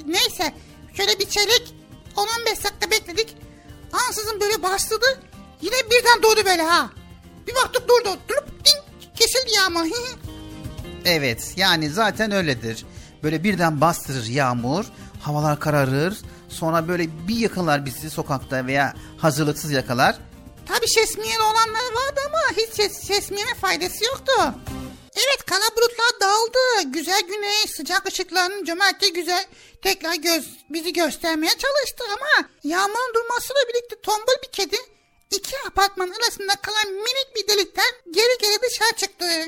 neyse 0.06 0.54
şöyle 0.94 1.20
bir 1.20 1.30
çeyrek 1.30 1.74
10-15 2.16 2.64
dakika 2.64 2.92
bekledik. 2.92 3.38
Ansızın 3.94 4.40
böyle 4.42 4.64
başladı. 4.64 5.06
Yine 5.62 5.76
birden 5.86 6.24
doğdu 6.24 6.46
böyle 6.46 6.62
ha. 6.64 6.90
Bir 7.48 7.56
baktık 7.56 7.90
durdu. 7.90 8.18
Durup 8.30 8.48
ding, 8.66 9.06
kesildi 9.16 9.52
yağmur. 9.58 9.86
Evet 11.06 11.54
yani 11.58 11.90
zaten 11.90 12.32
öyledir. 12.32 12.86
Böyle 13.24 13.44
birden 13.44 13.82
bastırır 13.82 14.26
yağmur, 14.26 14.86
havalar 15.22 15.60
kararır. 15.60 16.18
Sonra 16.50 16.88
böyle 16.88 17.28
bir 17.28 17.36
yakalar 17.36 17.86
bizi 17.86 18.10
sokakta 18.10 18.66
veya 18.68 18.94
hazırlıksız 19.18 19.72
yakalar. 19.72 20.16
Tabii 20.66 20.88
şesmiyen 20.88 21.40
olanlar 21.40 21.92
vardı 21.96 22.20
ama 22.28 22.40
hiç 22.58 22.76
şes, 22.78 23.08
şesmiyene 23.08 23.54
faydası 23.54 24.06
yoktu. 24.06 24.34
Evet 25.16 25.46
kara 25.46 25.76
bulutlar 25.78 26.20
dağıldı. 26.22 26.92
Güzel 26.94 27.22
güneş, 27.22 27.72
sıcak 27.76 28.08
ışıkların 28.08 28.66
cömertçe 28.66 29.10
güzel 29.10 29.46
tekrar 29.82 30.16
göz, 30.16 30.50
bizi 30.70 30.94
göstermeye 30.94 31.52
çalıştı 31.52 32.04
ama 32.08 32.50
yağmurun 32.64 33.14
durmasıyla 33.16 33.62
birlikte 33.70 34.02
tombul 34.02 34.34
bir 34.44 34.52
kedi 34.52 34.78
iki 35.32 35.56
apartman 35.68 36.10
arasında 36.10 36.56
kalan 36.56 36.94
minik 36.94 37.28
bir 37.36 37.48
delikten 37.48 37.92
geri 38.12 38.38
geri 38.42 38.62
dışarı 38.62 38.96
çıktı. 38.98 39.26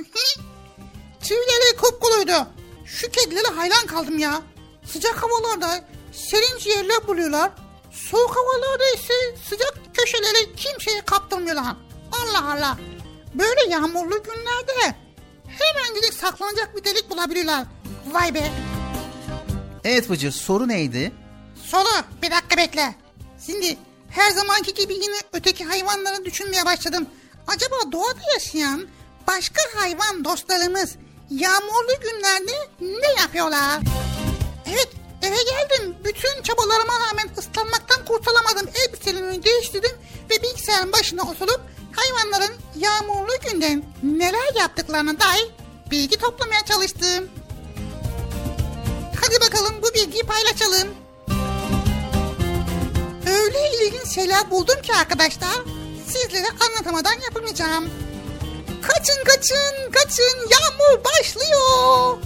Tüyleri 1.24 1.78
kupkuluydu. 1.78 2.48
Şu 2.86 3.12
kedilere 3.12 3.48
hayran 3.48 3.88
kaldım 3.88 4.20
ya. 4.20 4.42
Sıcak 4.92 5.24
havalarda 5.24 5.86
serin 6.14 6.70
yerler 6.70 7.08
buluyorlar. 7.08 7.52
Soğuk 8.12 8.36
havalarda 8.36 8.86
ise 8.96 9.14
sıcak 9.50 9.74
köşeleri 9.94 10.56
kimseye 10.56 11.02
kaptırmıyorlar. 11.06 11.76
Allah 12.12 12.52
Allah. 12.52 12.78
Böyle 13.34 13.70
yağmurlu 13.70 14.24
günlerde 14.24 14.96
hemencik 15.60 16.14
saklanacak 16.14 16.76
bir 16.78 16.84
delik 16.84 17.10
bulabiliyorlar. 17.10 17.66
Vay 18.12 18.34
be. 18.34 18.52
Evet 19.84 20.10
Bıcır 20.10 20.32
soru 20.32 20.68
neydi? 20.68 21.12
Soru 21.66 22.04
bir 22.22 22.32
dakika 22.32 22.58
bekle. 22.58 22.96
Şimdi 23.46 23.78
her 24.10 24.32
zamanki 24.32 24.74
gibi 24.74 24.94
yine 24.94 25.16
öteki 25.34 25.66
hayvanları 25.66 26.26
düşünmeye 26.26 26.66
başladım. 26.66 27.08
Acaba 27.48 27.92
doğada 27.92 28.20
yaşayan 28.34 28.88
başka 29.28 29.62
hayvan 29.76 30.26
dostlarımız 30.26 30.96
yağmurlu 31.30 31.94
günlerde 32.02 32.52
ne 32.82 33.22
yapıyorlar? 33.22 33.80
Evet 34.68 34.90
eve 35.24 35.44
geldim. 35.44 35.96
Bütün 36.04 36.44
çabalarıma 36.44 36.94
rağmen 37.00 37.30
ıslanmaktan 37.38 38.06
kurtulamadım. 38.06 38.70
Elbiselerimi 38.76 39.44
değiştirdim 39.44 39.92
ve 40.30 40.44
bilgisayarın 40.44 40.92
başına 40.92 41.22
oturup 41.22 41.62
hayvanların 41.96 42.56
yağmurlu 42.76 43.32
günde 43.50 43.82
neler 44.04 44.56
yaptıklarına 44.56 45.20
dair 45.20 45.48
bilgi 45.92 46.18
toplamaya 46.18 46.66
çalıştım. 46.66 47.30
Hadi 49.22 49.42
bakalım 49.42 49.82
bu 49.82 49.94
bilgiyi 49.94 50.24
paylaşalım. 50.24 50.88
Öyle 53.28 53.72
ilginç 53.78 54.16
şeyler 54.16 54.52
buldum 54.52 54.82
ki 54.82 54.94
arkadaşlar 54.94 55.62
sizlere 56.08 56.48
anlatamadan 56.68 57.22
yapamayacağım. 57.24 57.90
Kaçın 58.82 59.24
kaçın 59.24 59.92
kaçın 59.92 60.50
yağmur 60.50 61.04
başlıyor. 61.04 62.18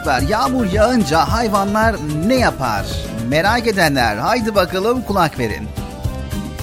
Çocuklar 0.00 0.22
yağmur 0.22 0.72
yağınca 0.72 1.18
hayvanlar 1.18 1.96
ne 2.26 2.34
yapar? 2.34 2.86
Merak 3.28 3.66
edenler 3.66 4.16
haydi 4.16 4.54
bakalım 4.54 5.02
kulak 5.02 5.38
verin. 5.38 5.68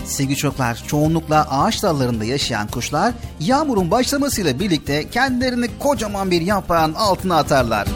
Sevgili 0.06 0.36
çocuklar 0.36 0.84
çoğunlukla 0.88 1.48
ağaç 1.52 1.84
dallarında 1.84 2.26
yaşayan 2.26 2.68
kuşlar 2.68 3.14
yağmurun 3.40 3.92
başlamasıyla 3.92 4.60
birlikte 4.60 5.10
kendilerini 5.10 5.68
kocaman 5.80 6.32
bir 6.32 6.42
yaprağın 6.42 6.94
altına 6.94 7.38
atarlar. 7.38 7.88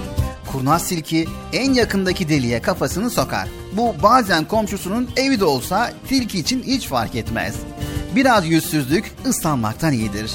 Kurnaz 0.52 0.88
tilki 0.88 1.28
en 1.54 1.74
yakındaki 1.74 2.30
deliğe 2.30 2.62
kafasını 2.62 3.10
sokar. 3.10 3.48
Bu 3.74 3.96
bazen 4.04 4.46
komşusunun 4.46 5.10
evi 5.18 5.40
de 5.40 5.46
olsa 5.46 5.92
tilki 6.10 6.40
için 6.40 6.64
hiç 6.64 6.88
fark 6.88 7.16
etmez. 7.16 7.56
Biraz 8.16 8.48
yüzsüzlük 8.48 9.12
ıslanmaktan 9.26 9.94
iyidir. 9.94 10.32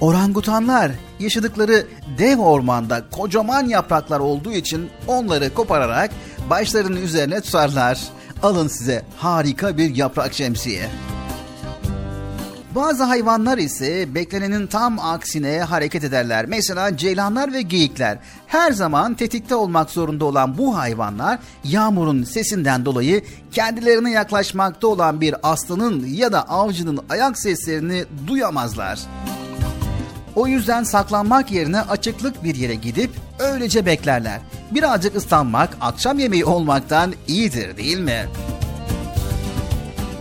Orangutanlar 0.00 0.92
yaşadıkları 1.18 1.86
dev 2.18 2.38
ormanda 2.38 3.02
kocaman 3.10 3.68
yapraklar 3.68 4.20
olduğu 4.20 4.52
için 4.52 4.90
onları 5.06 5.54
kopararak 5.54 6.10
başlarının 6.50 7.02
üzerine 7.02 7.40
tutarlar. 7.40 8.00
Alın 8.42 8.68
size 8.68 9.02
harika 9.16 9.76
bir 9.76 9.96
yaprak 9.96 10.34
şemsiye. 10.34 10.88
Bazı 12.74 13.02
hayvanlar 13.02 13.58
ise 13.58 14.14
beklenenin 14.14 14.66
tam 14.66 14.98
aksine 14.98 15.60
hareket 15.60 16.04
ederler. 16.04 16.46
Mesela 16.46 16.96
ceylanlar 16.96 17.52
ve 17.52 17.62
geyikler. 17.62 18.18
Her 18.46 18.72
zaman 18.72 19.14
tetikte 19.14 19.54
olmak 19.54 19.90
zorunda 19.90 20.24
olan 20.24 20.58
bu 20.58 20.76
hayvanlar 20.78 21.38
yağmurun 21.64 22.24
sesinden 22.24 22.84
dolayı 22.84 23.22
kendilerine 23.52 24.10
yaklaşmakta 24.10 24.86
olan 24.86 25.20
bir 25.20 25.34
aslanın 25.42 26.06
ya 26.06 26.32
da 26.32 26.48
avcının 26.48 27.00
ayak 27.10 27.38
seslerini 27.38 28.04
duyamazlar. 28.26 29.00
O 30.36 30.46
yüzden 30.46 30.82
saklanmak 30.82 31.52
yerine 31.52 31.80
açıklık 31.80 32.44
bir 32.44 32.54
yere 32.54 32.74
gidip 32.74 33.10
öylece 33.38 33.86
beklerler. 33.86 34.40
Birazcık 34.70 35.16
ıslanmak 35.16 35.76
akşam 35.80 36.18
yemeği 36.18 36.44
olmaktan 36.44 37.14
iyidir 37.28 37.76
değil 37.76 37.98
mi? 37.98 38.26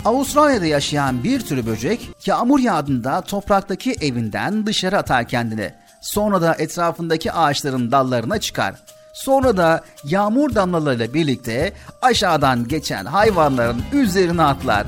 Avustralya'da 0.06 0.66
yaşayan 0.66 1.24
bir 1.24 1.40
tür 1.42 1.66
böcek 1.66 2.10
yağmur 2.26 2.60
yağdığında 2.60 3.22
topraktaki 3.22 3.92
evinden 4.02 4.66
dışarı 4.66 4.98
atar 4.98 5.28
kendini. 5.28 5.74
Sonra 6.02 6.42
da 6.42 6.56
etrafındaki 6.60 7.32
ağaçların 7.32 7.92
dallarına 7.92 8.40
çıkar. 8.40 8.76
Sonra 9.14 9.58
da 9.58 9.82
yağmur 10.04 10.56
damlalarıyla 10.56 11.14
birlikte 11.14 11.74
aşağıdan 12.02 12.68
geçen 12.68 13.06
hayvanların 13.06 13.84
üzerine 13.94 14.44
atlar. 14.44 14.86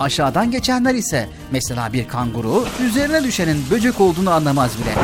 Aşağıdan 0.00 0.50
geçenler 0.50 0.94
ise 0.94 1.28
mesela 1.50 1.92
bir 1.92 2.08
kanguru 2.08 2.64
üzerine 2.88 3.24
düşenin 3.24 3.64
böcek 3.70 4.00
olduğunu 4.00 4.30
anlamaz 4.30 4.70
bile. 4.78 4.94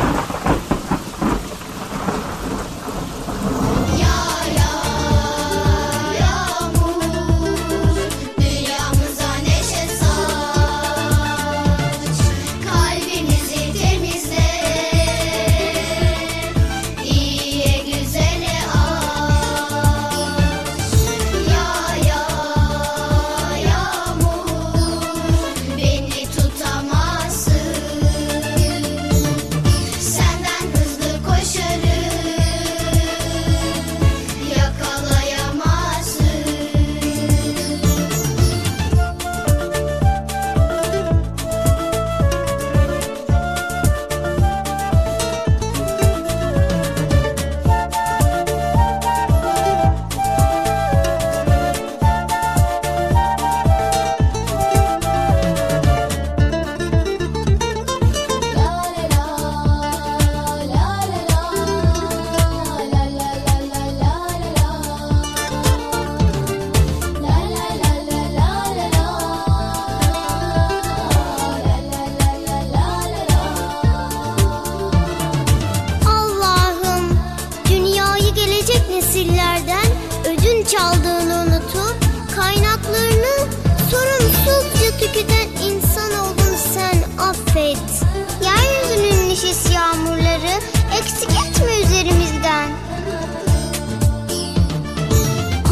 Eksik 91.03 91.29
etme 91.29 91.79
üzerimizden. 91.81 92.69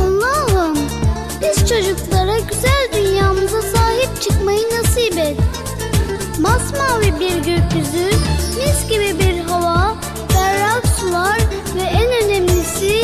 Allah'ım 0.02 0.78
biz 1.42 1.70
çocuklara 1.70 2.40
güzel 2.40 2.90
dünyamıza 2.94 3.62
sahip 3.62 4.22
çıkmayı 4.22 4.64
nasip 4.70 5.18
et. 5.18 5.38
Masmavi 6.40 7.20
bir 7.20 7.36
gökyüzü, 7.36 8.10
mis 8.58 8.90
gibi 8.90 9.20
bir 9.20 9.40
hava, 9.40 9.96
berrak 10.36 10.84
sular 11.00 11.40
ve 11.76 11.82
en 11.82 12.26
önemlisi 12.26 13.02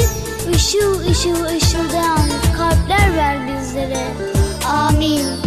ışıl 0.56 1.00
ışıl 1.00 1.46
ışıldayan 1.46 2.30
kalpler 2.58 3.16
ver 3.16 3.38
bizlere. 3.48 4.08
Amin. 4.66 5.47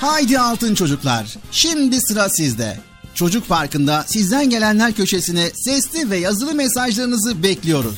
Haydi 0.00 0.38
altın 0.38 0.74
çocuklar, 0.74 1.36
şimdi 1.50 2.00
sıra 2.00 2.28
sizde. 2.28 2.80
Çocuk 3.14 3.48
Parkı'nda 3.48 4.04
sizden 4.06 4.50
gelenler 4.50 4.92
köşesine 4.92 5.50
sesli 5.50 6.10
ve 6.10 6.16
yazılı 6.16 6.54
mesajlarınızı 6.54 7.42
bekliyoruz. 7.42 7.94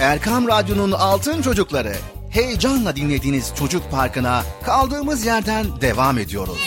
Erkam 0.00 0.48
Radyo'nun 0.48 0.92
Altın 0.92 1.42
Çocukları. 1.42 1.96
Heyecanla 2.30 2.96
dinlediğiniz 2.96 3.52
Çocuk 3.58 3.90
Parkı'na 3.90 4.44
kaldığımız 4.64 5.26
yerden 5.26 5.80
devam 5.80 6.18
ediyoruz. 6.18 6.58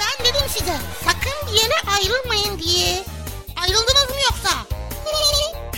Ben 0.00 0.26
dedim 0.26 0.46
size 0.48 0.76
sakın 1.04 1.52
bir 1.52 1.60
yere 1.60 1.74
ayrılmayın 1.96 2.58
diye. 2.58 3.04
Ayrıldınız 3.56 4.10
mı 4.10 4.16
yoksa? 4.30 4.71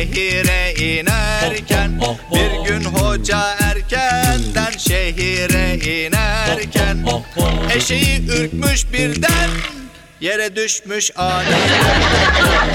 Şehire 0.00 0.74
inerken 0.74 2.00
Bir 2.34 2.68
gün 2.68 2.84
hoca 2.84 3.56
erkenden 3.60 4.78
şehire 4.78 5.76
inerken 5.76 7.06
Eşeği 7.74 8.26
ürkmüş 8.28 8.92
birden 8.92 9.50
yere 10.20 10.56
düşmüş 10.56 11.10
aniden 11.16 12.00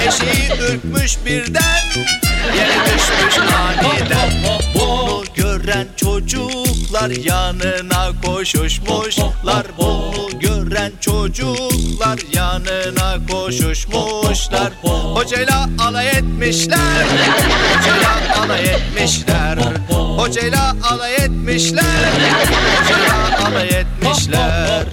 Eşeği 0.06 0.60
ürkmüş 0.60 1.16
birden 1.26 1.80
yere 2.56 2.76
düşmüş 2.86 3.38
aniden. 3.38 4.30
Bunu 4.74 5.24
gören 5.34 5.86
çocuklar 6.96 7.24
yanına 7.24 8.12
koşuşmuşlar 8.24 9.66
Bunu 9.78 10.40
gören 10.40 10.92
çocuklar 11.00 12.18
yanına 12.32 13.26
koşuşmuşlar 13.30 14.72
Hocayla 15.14 15.68
alay 15.78 16.08
etmişler 16.08 17.06
Hocayla 17.76 18.42
alay 18.44 18.64
etmişler 18.64 19.58
Hocayla 20.16 20.76
alay 20.90 21.14
etmişler 21.14 22.12
Hocayla 22.80 23.46
alay 23.46 23.68
etmişler 23.68 24.84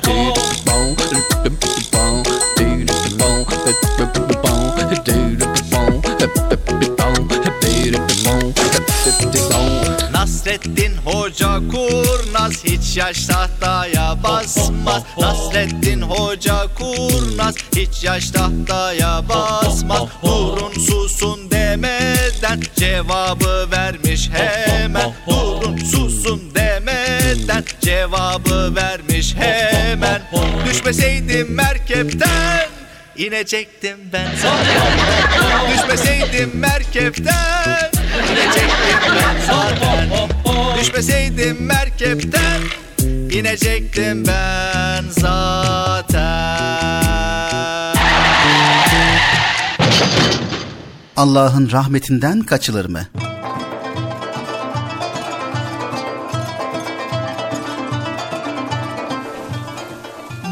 hiç 12.74 12.98
yaş 12.98 13.26
tahtaya 13.26 14.24
basmaz. 14.24 15.04
Nasreddin 15.18 16.02
Hoca 16.02 16.68
kurnaz. 16.76 17.56
Hiç 17.76 18.04
yaş 18.04 18.32
tahtaya 18.32 19.30
basmaz. 19.30 20.02
Durun 20.24 20.74
susun 20.74 21.52
demeden 21.52 22.62
cevabı 22.76 23.72
vermiş 23.72 24.30
hemen. 24.34 25.14
Durun 25.28 25.78
susun 25.78 26.42
demeden 26.56 27.64
cevabı 27.82 28.76
vermiş 28.76 29.36
hemen. 29.36 30.22
Düşmeseydim 30.66 31.54
merkepten 31.54 32.68
inecektim 33.18 33.98
ben. 34.14 34.28
Düşmeseydim 35.74 36.52
merkepten 36.54 37.92
inecektim 38.32 39.00
ben. 39.06 39.36
zaten 39.48 40.33
Düşmeseydim 40.84 41.66
merkepten 41.66 42.62
inecektim 43.32 44.28
ben 44.28 45.04
zaten 45.10 46.14
Allah'ın 51.18 51.72
rahmetinden 51.72 52.42
kaçılır 52.42 52.90
mı? 52.90 53.08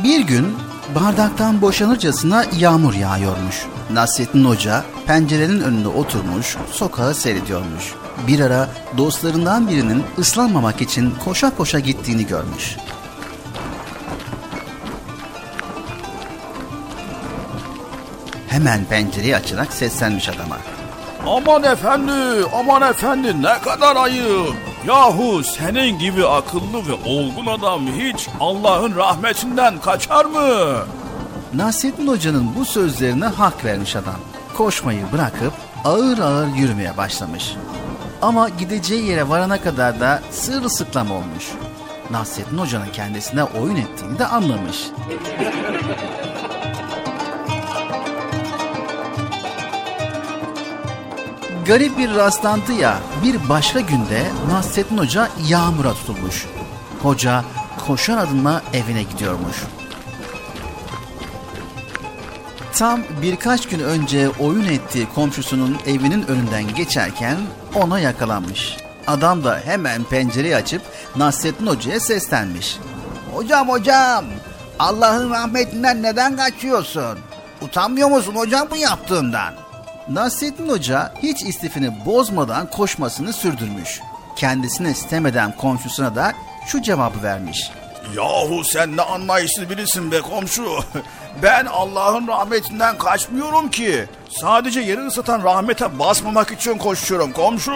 Bir 0.03 0.21
gün 0.21 0.55
bardaktan 0.95 1.61
boşanırcasına 1.61 2.45
yağmur 2.59 2.93
yağıyormuş. 2.93 3.55
Nasrettin 3.93 4.45
Hoca 4.45 4.83
pencerenin 5.07 5.61
önünde 5.61 5.87
oturmuş, 5.87 6.57
sokağı 6.71 7.13
seyrediyormuş. 7.13 7.93
Bir 8.27 8.39
ara 8.39 8.69
dostlarından 8.97 9.69
birinin 9.69 10.03
ıslanmamak 10.19 10.81
için 10.81 11.13
koşa 11.25 11.55
koşa 11.55 11.79
gittiğini 11.79 12.27
görmüş. 12.27 12.77
Hemen 18.47 18.85
pencereyi 18.85 19.35
açarak 19.35 19.73
seslenmiş 19.73 20.29
adama. 20.29 20.57
Aman 21.27 21.63
efendi, 21.63 22.45
aman 22.59 22.81
efendi 22.81 23.41
ne 23.41 23.59
kadar 23.59 23.95
ayıp. 23.95 24.55
Yahu 24.87 25.43
senin 25.43 25.99
gibi 25.99 26.27
akıllı 26.27 26.87
ve 26.87 26.93
olgun 27.05 27.45
adam 27.45 27.87
hiç 27.87 28.27
Allah'ın 28.39 28.95
rahmetinden 28.95 29.79
kaçar 29.79 30.25
mı? 30.25 30.77
Nasrettin 31.53 32.07
Hoca'nın 32.07 32.55
bu 32.55 32.65
sözlerine 32.65 33.25
hak 33.25 33.65
vermiş 33.65 33.95
adam. 33.95 34.19
Koşmayı 34.57 35.01
bırakıp 35.13 35.53
ağır 35.85 36.19
ağır 36.19 36.47
yürümeye 36.47 36.97
başlamış. 36.97 37.55
Ama 38.21 38.49
gideceği 38.49 39.05
yere 39.05 39.29
varana 39.29 39.61
kadar 39.61 39.99
da 39.99 40.21
sırılsıklam 40.31 41.11
olmuş. 41.11 41.51
Nasrettin 42.11 42.57
Hoca'nın 42.57 42.91
kendisine 42.93 43.43
oyun 43.43 43.75
ettiğini 43.75 44.19
de 44.19 44.25
anlamış. 44.25 44.87
Garip 51.65 51.97
bir 51.97 52.15
rastlantı 52.15 52.73
ya 52.73 52.99
bir 53.23 53.49
başka 53.49 53.79
günde 53.79 54.23
Nasrettin 54.51 54.97
Hoca 54.97 55.29
yağmura 55.47 55.93
tutulmuş. 55.93 56.47
Hoca 57.03 57.43
koşar 57.87 58.17
adımla 58.17 58.61
evine 58.73 59.03
gidiyormuş. 59.03 59.57
Tam 62.75 63.01
birkaç 63.21 63.67
gün 63.69 63.79
önce 63.79 64.29
oyun 64.29 64.65
ettiği 64.65 65.09
komşusunun 65.15 65.77
evinin 65.87 66.27
önünden 66.27 66.75
geçerken 66.75 67.37
ona 67.75 67.99
yakalanmış. 67.99 68.77
Adam 69.07 69.43
da 69.43 69.61
hemen 69.65 70.03
pencereyi 70.03 70.55
açıp 70.55 70.81
Nasrettin 71.15 71.67
Hoca'ya 71.67 71.99
seslenmiş. 71.99 72.77
Hocam 73.33 73.69
hocam 73.69 74.25
Allah'ın 74.79 75.31
rahmetinden 75.31 76.03
neden 76.03 76.35
kaçıyorsun? 76.37 77.19
Utanmıyor 77.61 78.09
musun 78.09 78.35
hocam 78.35 78.67
bu 78.71 78.75
yaptığından? 78.75 79.53
Nasrettin 80.09 80.69
Hoca 80.69 81.13
hiç 81.23 81.43
istifini 81.43 82.05
bozmadan 82.05 82.69
koşmasını 82.69 83.33
sürdürmüş. 83.33 84.01
Kendisine 84.35 84.91
istemeden 84.91 85.55
komşusuna 85.55 86.15
da 86.15 86.33
şu 86.67 86.81
cevabı 86.81 87.23
vermiş. 87.23 87.71
Yahu 88.15 88.63
sen 88.63 88.97
ne 88.97 89.01
anlayışsız 89.01 89.69
birisin 89.69 90.11
be 90.11 90.21
komşu. 90.21 90.79
Ben 91.43 91.65
Allah'ın 91.65 92.27
rahmetinden 92.27 92.97
kaçmıyorum 92.97 93.69
ki. 93.69 94.05
Sadece 94.29 94.79
yeri 94.79 95.01
ısıtan 95.01 95.43
rahmete 95.43 95.99
basmamak 95.99 96.51
için 96.51 96.77
koşuyorum 96.77 97.31
komşu. 97.31 97.71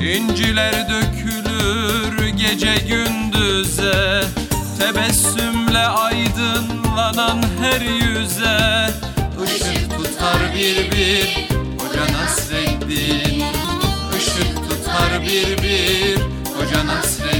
İnciler 0.00 0.88
dökülür 0.88 2.28
gece 2.28 2.74
gündüze 2.88 4.24
Tebessümle 4.78 5.78
aydınlanan 5.78 7.42
her 7.60 7.80
yüze. 7.80 8.90
Işık 9.44 9.90
tutar 9.90 10.54
bir 10.54 10.90
bir 10.92 11.48
Hoca 11.78 12.12
Nasreddin. 12.12 13.44
Işık 14.18 14.56
tutar 14.70 15.22
bir 15.22 15.62
bir 15.62 16.16
Hoca 16.54 16.86
Nasreddin 16.86 17.39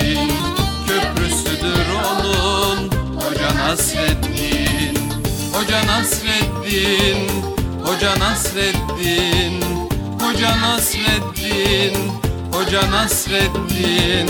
Hoca 3.31 3.53
Nasreddin 3.53 4.95
Hoca 5.53 5.79
Nasreddin 5.87 7.29
Hoca 7.85 8.15
Nasreddin 8.19 9.61
Hoca 10.19 10.51
Nasreddin 10.61 12.11
Hoca 12.51 12.91
Nasreddin. 12.91 14.27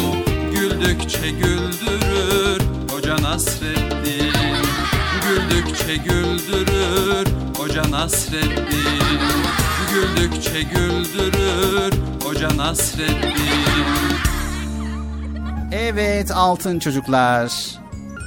Güldükçe 0.54 1.30
güldürür 1.30 2.62
Hoca 2.92 3.22
Nasreddin. 3.22 4.34
Güldükçe 5.28 5.96
güldürür 5.96 7.28
Hoca 7.58 7.92
Nasreddin. 7.92 9.22
Güldükçe 9.94 10.62
güldürür 10.62 11.94
Hoca 12.24 12.58
Nasreddin. 12.58 13.32
Evet 15.72 16.32
altın 16.32 16.80
çocuklar. 16.80 17.81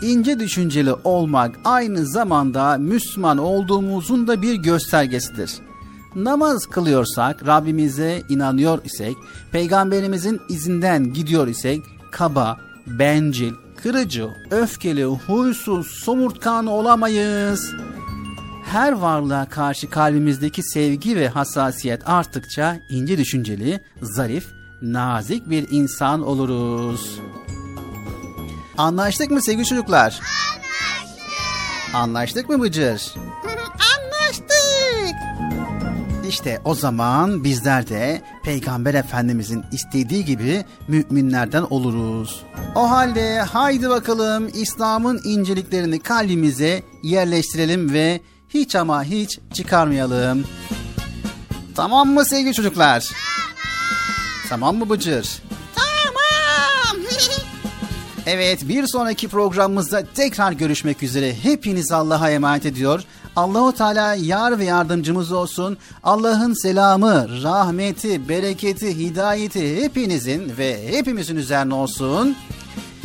İnce 0.05 0.41
düşünceli 0.41 0.93
olmak 1.05 1.61
aynı 1.65 2.07
zamanda 2.07 2.79
Müslüman 2.79 3.39
olduğumuzun 3.39 4.27
da 4.27 4.43
bir 4.43 4.55
göstergesidir. 4.55 5.53
Namaz 6.15 6.67
kılıyorsak, 6.67 7.47
Rabbimize 7.47 8.23
inanıyor 8.29 8.79
isek, 8.85 9.17
peygamberimizin 9.53 10.41
izinden 10.49 11.13
gidiyor 11.13 11.49
isek, 11.49 11.81
kaba, 12.11 12.57
bencil, 12.87 13.53
kırıcı, 13.83 14.29
öfkeli, 14.51 15.05
huysuz, 15.05 15.87
somurtkan 15.87 16.67
olamayız. 16.67 17.73
Her 18.65 18.93
varlığa 18.93 19.49
karşı 19.49 19.91
kalbimizdeki 19.91 20.63
sevgi 20.63 21.17
ve 21.17 21.29
hassasiyet 21.29 22.09
arttıkça 22.09 22.77
ince 22.91 23.19
düşünceli, 23.19 23.81
zarif, 24.03 24.47
nazik 24.83 25.51
bir 25.51 25.67
insan 25.71 26.27
oluruz. 26.27 27.21
Anlaştık 28.79 29.31
mı 29.31 29.43
sevgili 29.43 29.67
çocuklar? 29.67 30.21
Anlaştık. 30.21 31.95
Anlaştık 31.95 32.49
mı 32.49 32.63
Bıcır? 32.63 33.15
Anlaştık. 33.45 35.15
İşte 36.29 36.61
o 36.65 36.75
zaman 36.75 37.45
bizler 37.45 37.89
de 37.89 38.23
Peygamber 38.45 38.95
Efendimizin 38.95 39.65
istediği 39.73 40.25
gibi 40.25 40.65
müminlerden 40.89 41.63
oluruz. 41.63 42.43
O 42.75 42.91
halde 42.91 43.39
haydi 43.41 43.89
bakalım 43.89 44.49
İslam'ın 44.55 45.21
inceliklerini 45.25 46.01
kalbimize 46.01 46.83
yerleştirelim 47.03 47.93
ve 47.93 48.21
hiç 48.49 48.77
ama 48.77 49.05
hiç 49.05 49.39
çıkarmayalım. 49.53 50.45
Tamam 51.77 52.09
mı 52.09 52.25
sevgili 52.25 52.55
çocuklar? 52.55 53.01
Tamam. 53.01 53.35
Tamam 54.49 54.77
mı 54.77 54.91
Bıcır? 54.91 55.43
Evet 58.27 58.69
bir 58.69 58.87
sonraki 58.87 59.29
programımızda 59.29 60.05
tekrar 60.15 60.53
görüşmek 60.53 61.03
üzere. 61.03 61.35
Hepiniz 61.35 61.93
Allah'a 61.93 62.31
emanet 62.31 62.67
ediyor. 62.67 63.03
Allahu 63.37 63.73
Teala 63.73 64.15
yar 64.15 64.59
ve 64.59 64.65
yardımcımız 64.65 65.33
olsun. 65.33 65.79
Allah'ın 66.03 66.63
selamı, 66.63 67.43
rahmeti, 67.43 68.29
bereketi, 68.29 68.99
hidayeti 68.99 69.83
hepinizin 69.83 70.53
ve 70.59 70.89
hepimizin 70.89 71.37
üzerine 71.37 71.75
olsun. 71.75 72.37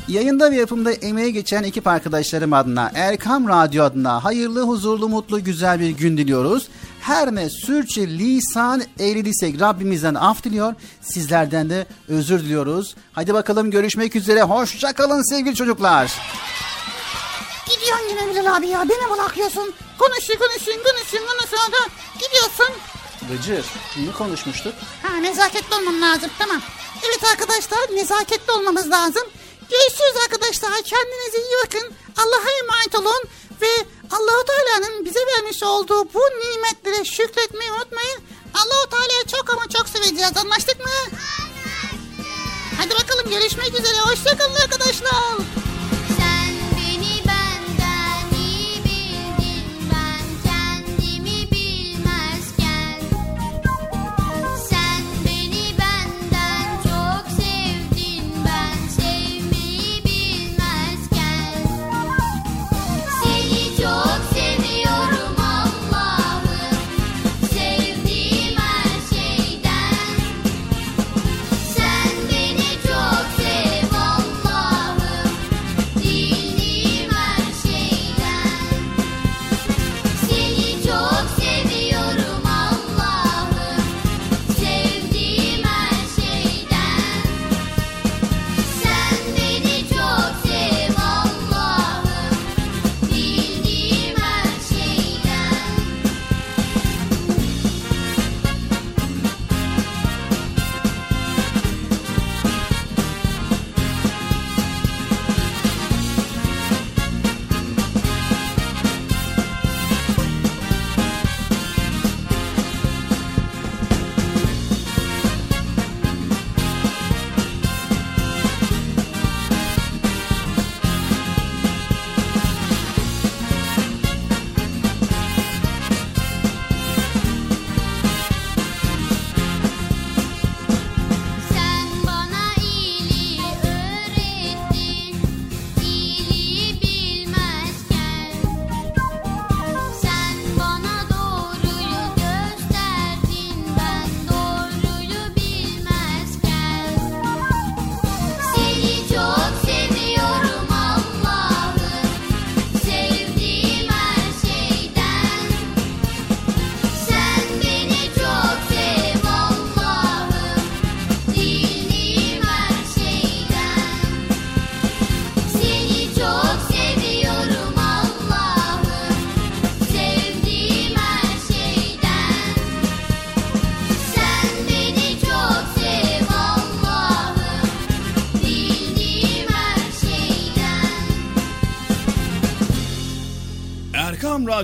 Yayında 0.09 0.51
ve 0.51 0.55
yapımda 0.55 0.91
emeğe 0.91 1.29
geçen 1.29 1.63
ekip 1.63 1.87
arkadaşlarım 1.87 2.53
adına, 2.53 2.91
Erkam 2.95 3.47
Radyo 3.47 3.83
adına 3.83 4.23
hayırlı, 4.23 4.61
huzurlu, 4.61 5.09
mutlu, 5.09 5.43
güzel 5.43 5.79
bir 5.79 5.89
gün 5.89 6.17
diliyoruz. 6.17 6.67
Her 7.01 7.35
ne 7.35 7.49
sürçü 7.49 8.07
lisan 8.07 8.83
eğriliysek 8.99 9.61
Rabbimizden 9.61 10.15
af 10.15 10.43
diliyor. 10.43 10.73
Sizlerden 11.01 11.69
de 11.69 11.85
özür 12.07 12.39
diliyoruz. 12.39 12.95
Hadi 13.13 13.33
bakalım 13.33 13.71
görüşmek 13.71 14.15
üzere. 14.15 14.41
Hoşça 14.43 14.93
kalın 14.93 15.29
sevgili 15.29 15.55
çocuklar. 15.55 16.11
Gidiyorsun 17.69 18.05
yine 18.09 18.29
Bilal 18.29 18.55
abi 18.55 18.67
ya. 18.67 18.89
Beni 18.89 19.17
bırakıyorsun. 19.17 19.73
Konuşun 19.99 20.35
konuşun 20.35 20.83
konuşun 20.83 21.27
konuşun. 21.27 21.71
da 21.71 21.89
Gidiyorsun. 22.13 22.75
Bıcır, 23.31 23.65
ne 23.97 24.11
konuşmuştuk? 24.11 24.73
Ha 25.03 25.17
nezaketli 25.17 25.75
olmam 25.75 26.01
lazım 26.01 26.29
tamam. 26.39 26.61
Evet 27.07 27.23
arkadaşlar 27.31 27.95
nezaketli 27.95 28.51
olmamız 28.51 28.91
lazım. 28.91 29.23
Görüşürüz 29.69 30.17
arkadaşlar. 30.23 30.71
Kendinize 30.71 31.37
iyi 31.37 31.57
bakın. 31.65 31.93
Allah'a 32.17 32.51
emanet 32.59 32.95
olun. 32.95 33.23
Ve 33.61 33.71
Allahu 34.11 34.45
Teala'nın 34.45 35.05
bize 35.05 35.19
vermiş 35.19 35.63
olduğu 35.63 36.13
bu 36.13 36.19
nimetlere 36.19 37.05
şükretmeyi 37.05 37.71
unutmayın. 37.71 38.19
Allahu 38.53 38.89
Teala'yı 38.89 39.25
çok 39.37 39.49
ama 39.49 39.69
çok 39.69 39.89
seveceğiz. 39.89 40.37
Anlaştık 40.37 40.79
mı? 40.79 40.91
Görüşmek 43.29 43.79
üzere. 43.79 43.99
Hoşçakalın 43.99 44.55
arkadaşlar. 44.55 45.68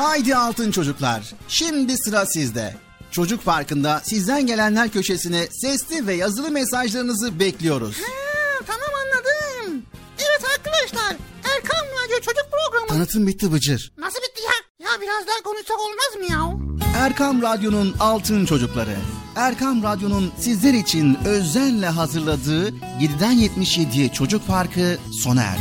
Haydi 0.00 0.36
altın 0.36 0.70
çocuklar. 0.70 1.32
Şimdi 1.48 1.96
sıra 1.98 2.26
sizde. 2.26 2.74
Çocuk 3.10 3.44
Parkı'nda 3.44 4.00
sizden 4.04 4.46
gelenler 4.46 4.88
köşesine 4.88 5.46
sesli 5.50 6.06
ve 6.06 6.14
yazılı 6.14 6.50
mesajlarınızı 6.50 7.38
bekliyoruz. 7.38 7.96
Ha, 7.96 8.64
tamam 8.66 8.88
anladım. 9.02 9.82
Evet 10.18 10.44
arkadaşlar 10.56 11.16
Erkan 11.56 11.86
Radyo 11.86 12.20
Çocuk 12.20 12.46
Programı. 12.50 12.88
Tanıtım 12.88 13.26
bitti 13.26 13.52
Bıcır. 13.52 13.92
Nasıl 13.98 14.18
bitti 14.18 14.42
ya? 14.42 14.86
Ya 14.90 15.00
biraz 15.00 15.26
daha 15.26 15.42
konuşsak 15.44 15.78
olmaz 15.80 16.16
mı 16.18 16.24
ya? 16.32 16.58
Erkam 16.96 17.42
Radyo'nun 17.42 17.96
altın 18.00 18.46
çocukları. 18.46 18.96
Erkam 19.36 19.82
Radyo'nun 19.82 20.32
sizler 20.40 20.74
için 20.74 21.18
özenle 21.24 21.88
hazırladığı 21.88 22.68
7'den 22.68 23.34
77'ye 23.34 24.12
Çocuk 24.12 24.46
Parkı 24.46 24.98
sona 25.22 25.42
erdi. 25.42 25.60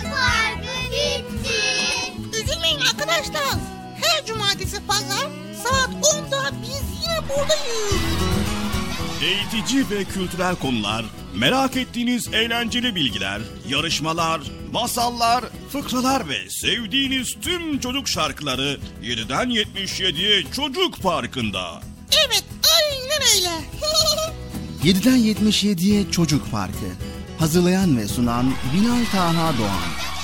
Çocuk 0.00 0.12
parkı 0.12 0.92
bitti. 0.92 1.29
Arkadaşlar. 3.20 3.58
Her 4.02 4.26
cumartesi 4.26 4.86
pazar 4.86 5.28
saat 5.62 5.88
10'da 5.88 6.52
biz 6.62 7.02
yine 7.02 7.28
buradayız. 7.28 7.94
Eğitici 9.22 9.90
ve 9.90 10.04
kültürel 10.04 10.56
konular, 10.56 11.04
merak 11.34 11.76
ettiğiniz 11.76 12.28
eğlenceli 12.34 12.94
bilgiler, 12.94 13.40
yarışmalar, 13.68 14.40
masallar, 14.72 15.44
fıkralar 15.72 16.28
ve 16.28 16.50
sevdiğiniz 16.50 17.36
tüm 17.42 17.80
çocuk 17.80 18.08
şarkıları 18.08 18.78
7'den 19.02 19.50
77'ye 19.50 20.42
Çocuk 20.52 21.02
Parkı'nda. 21.02 21.80
Evet 22.26 22.44
aynen 22.76 23.22
öyle. 23.36 23.64
7'den 24.92 25.18
77'ye 25.18 26.10
Çocuk 26.10 26.50
Parkı. 26.50 26.86
Hazırlayan 27.38 27.98
ve 27.98 28.08
sunan 28.08 28.52
Binal 28.74 29.04
Taha 29.12 29.58
Doğan. 29.58 30.19